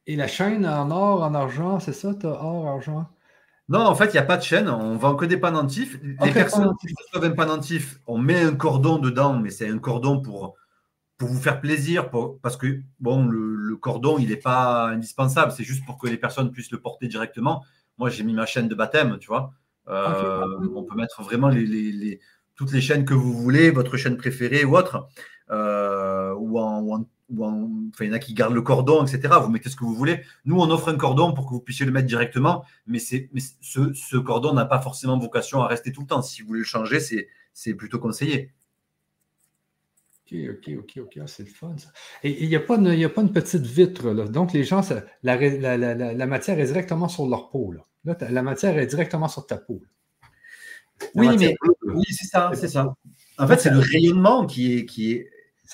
[0.07, 2.13] Et la chaîne en or, en argent, c'est ça?
[2.15, 3.07] Tu as or, argent?
[3.69, 4.69] Non, en fait, il n'y a pas de chaîne.
[4.69, 5.99] On vend que des pendentifs.
[6.01, 10.21] Les personnes qui reçoivent un pendentif, on met un cordon dedans, mais c'est un cordon
[10.21, 10.55] pour,
[11.17, 12.09] pour vous faire plaisir,
[12.41, 15.51] parce que bon, le, cordon, il n'est pas indispensable.
[15.51, 17.63] C'est juste pour que les personnes puissent le porter directement.
[17.97, 19.51] Moi, j'ai mis ma chaîne de baptême, tu vois.
[19.89, 22.19] Euh, on peut mettre vraiment les,
[22.55, 25.09] toutes les chaînes que vous voulez, votre chaîne préférée ou autre.
[25.49, 29.33] Euh, ou en, enfin, il y en a qui gardent le cordon, etc.
[29.41, 30.21] Vous mettez ce que vous voulez.
[30.45, 32.99] Nous, on offre un cordon pour que vous puissiez le mettre directement, mais,
[33.33, 36.21] mais ce, ce, cordon n'a pas forcément vocation à rester tout le temps.
[36.21, 36.99] Si vous voulez le changer,
[37.53, 38.51] c'est plutôt conseillé.
[40.29, 41.89] Ok, ok, ok, ok, ah, c'est le fun ça.
[42.21, 44.27] Et il n'y a, pas une, a pas une petite vitre, là.
[44.27, 44.81] donc les gens,
[45.23, 47.71] la, la, la, la, matière est directement sur leur peau.
[47.71, 48.17] Là.
[48.29, 49.81] la matière est directement sur ta peau.
[51.15, 52.93] Oui, mais oui, c'est ça, c'est ça.
[53.37, 55.29] En fait, c'est le rayonnement qui est, qui est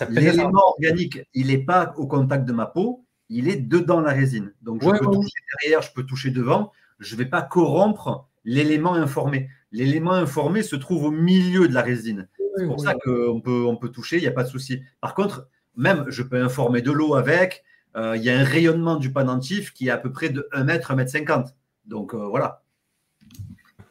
[0.10, 4.54] L'élément organique, il n'est pas au contact de ma peau, il est dedans la résine.
[4.62, 6.72] Donc, je peux toucher derrière, je peux toucher devant.
[7.00, 9.50] Je ne vais pas corrompre l'élément informé.
[9.72, 12.28] L'élément informé se trouve au milieu de la résine.
[12.56, 14.82] C'est pour ça qu'on peut, on peut toucher, il n'y a pas de souci.
[15.02, 17.64] Par contre, même, je peux informer de l'eau avec.
[17.96, 20.64] Euh, il y a un rayonnement du pendentif qui est à peu près de 1
[20.64, 21.56] mètre, 1 mètre 50.
[21.86, 22.64] Donc, euh, voilà.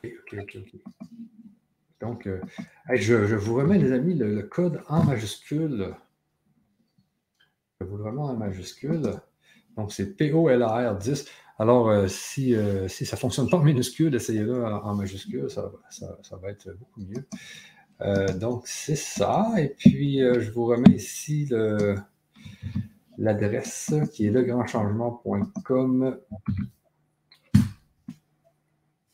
[0.04, 0.80] Ok, ok, ok.
[2.02, 2.40] Donc, euh,
[2.92, 5.94] je, vous remets, les amis, le, code en majuscule.
[7.80, 9.14] Je vous le remets en majuscule.
[9.76, 11.24] Donc, c'est POLR 10.
[11.60, 15.70] Alors, euh, si, euh, si, ça ne fonctionne pas en minuscule, essayez-le en, majuscule, ça,
[16.42, 17.24] va être beaucoup mieux.
[18.36, 19.52] donc, c'est ça.
[19.58, 21.48] Et puis, je vous remets ici
[23.16, 26.18] l'adresse qui est legrandchangement.com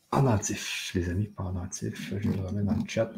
[0.09, 2.13] pendentif, les amis, pendentif.
[2.17, 3.11] Je le remets dans le chat.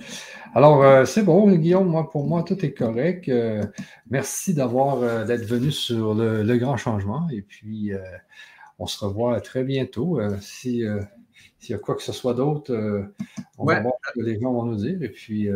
[0.54, 3.30] Alors, euh, c'est bon, Guillaume, moi, pour moi, tout est correct.
[3.30, 3.64] Euh,
[4.10, 7.30] merci d'avoir euh, d'être venu sur le, grand changement.
[7.30, 7.92] Et puis,
[8.80, 10.20] on se revoit très bientôt.
[10.42, 10.84] si
[11.60, 12.74] s'il y a quoi que ce soit d'autre,
[13.58, 15.02] on va voir ce que les gens vont nous dire.
[15.02, 15.48] Et puis,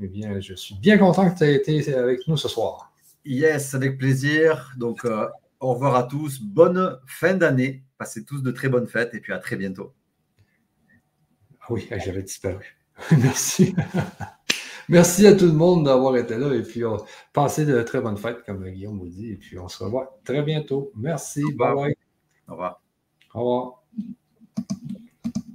[0.00, 2.92] eh bien, je suis bien content que tu aies été avec nous ce soir.
[3.24, 4.72] Yes, avec plaisir.
[4.76, 5.06] Donc,
[5.60, 6.40] au revoir à tous.
[6.40, 7.82] Bonne fin d'année.
[7.98, 9.92] Passez tous de très bonnes fêtes et puis à très bientôt.
[11.70, 12.76] Oui, j'avais disparu.
[13.12, 13.74] Merci.
[14.88, 16.82] Merci à tout le monde d'avoir été là et puis
[17.32, 19.30] passez de très bonnes fêtes, comme Guillaume vous dit.
[19.30, 20.90] Et puis on se revoit très bientôt.
[20.96, 21.42] Merci.
[21.52, 21.94] Bye bye.
[22.48, 22.82] Au revoir.
[23.34, 23.80] Au revoir.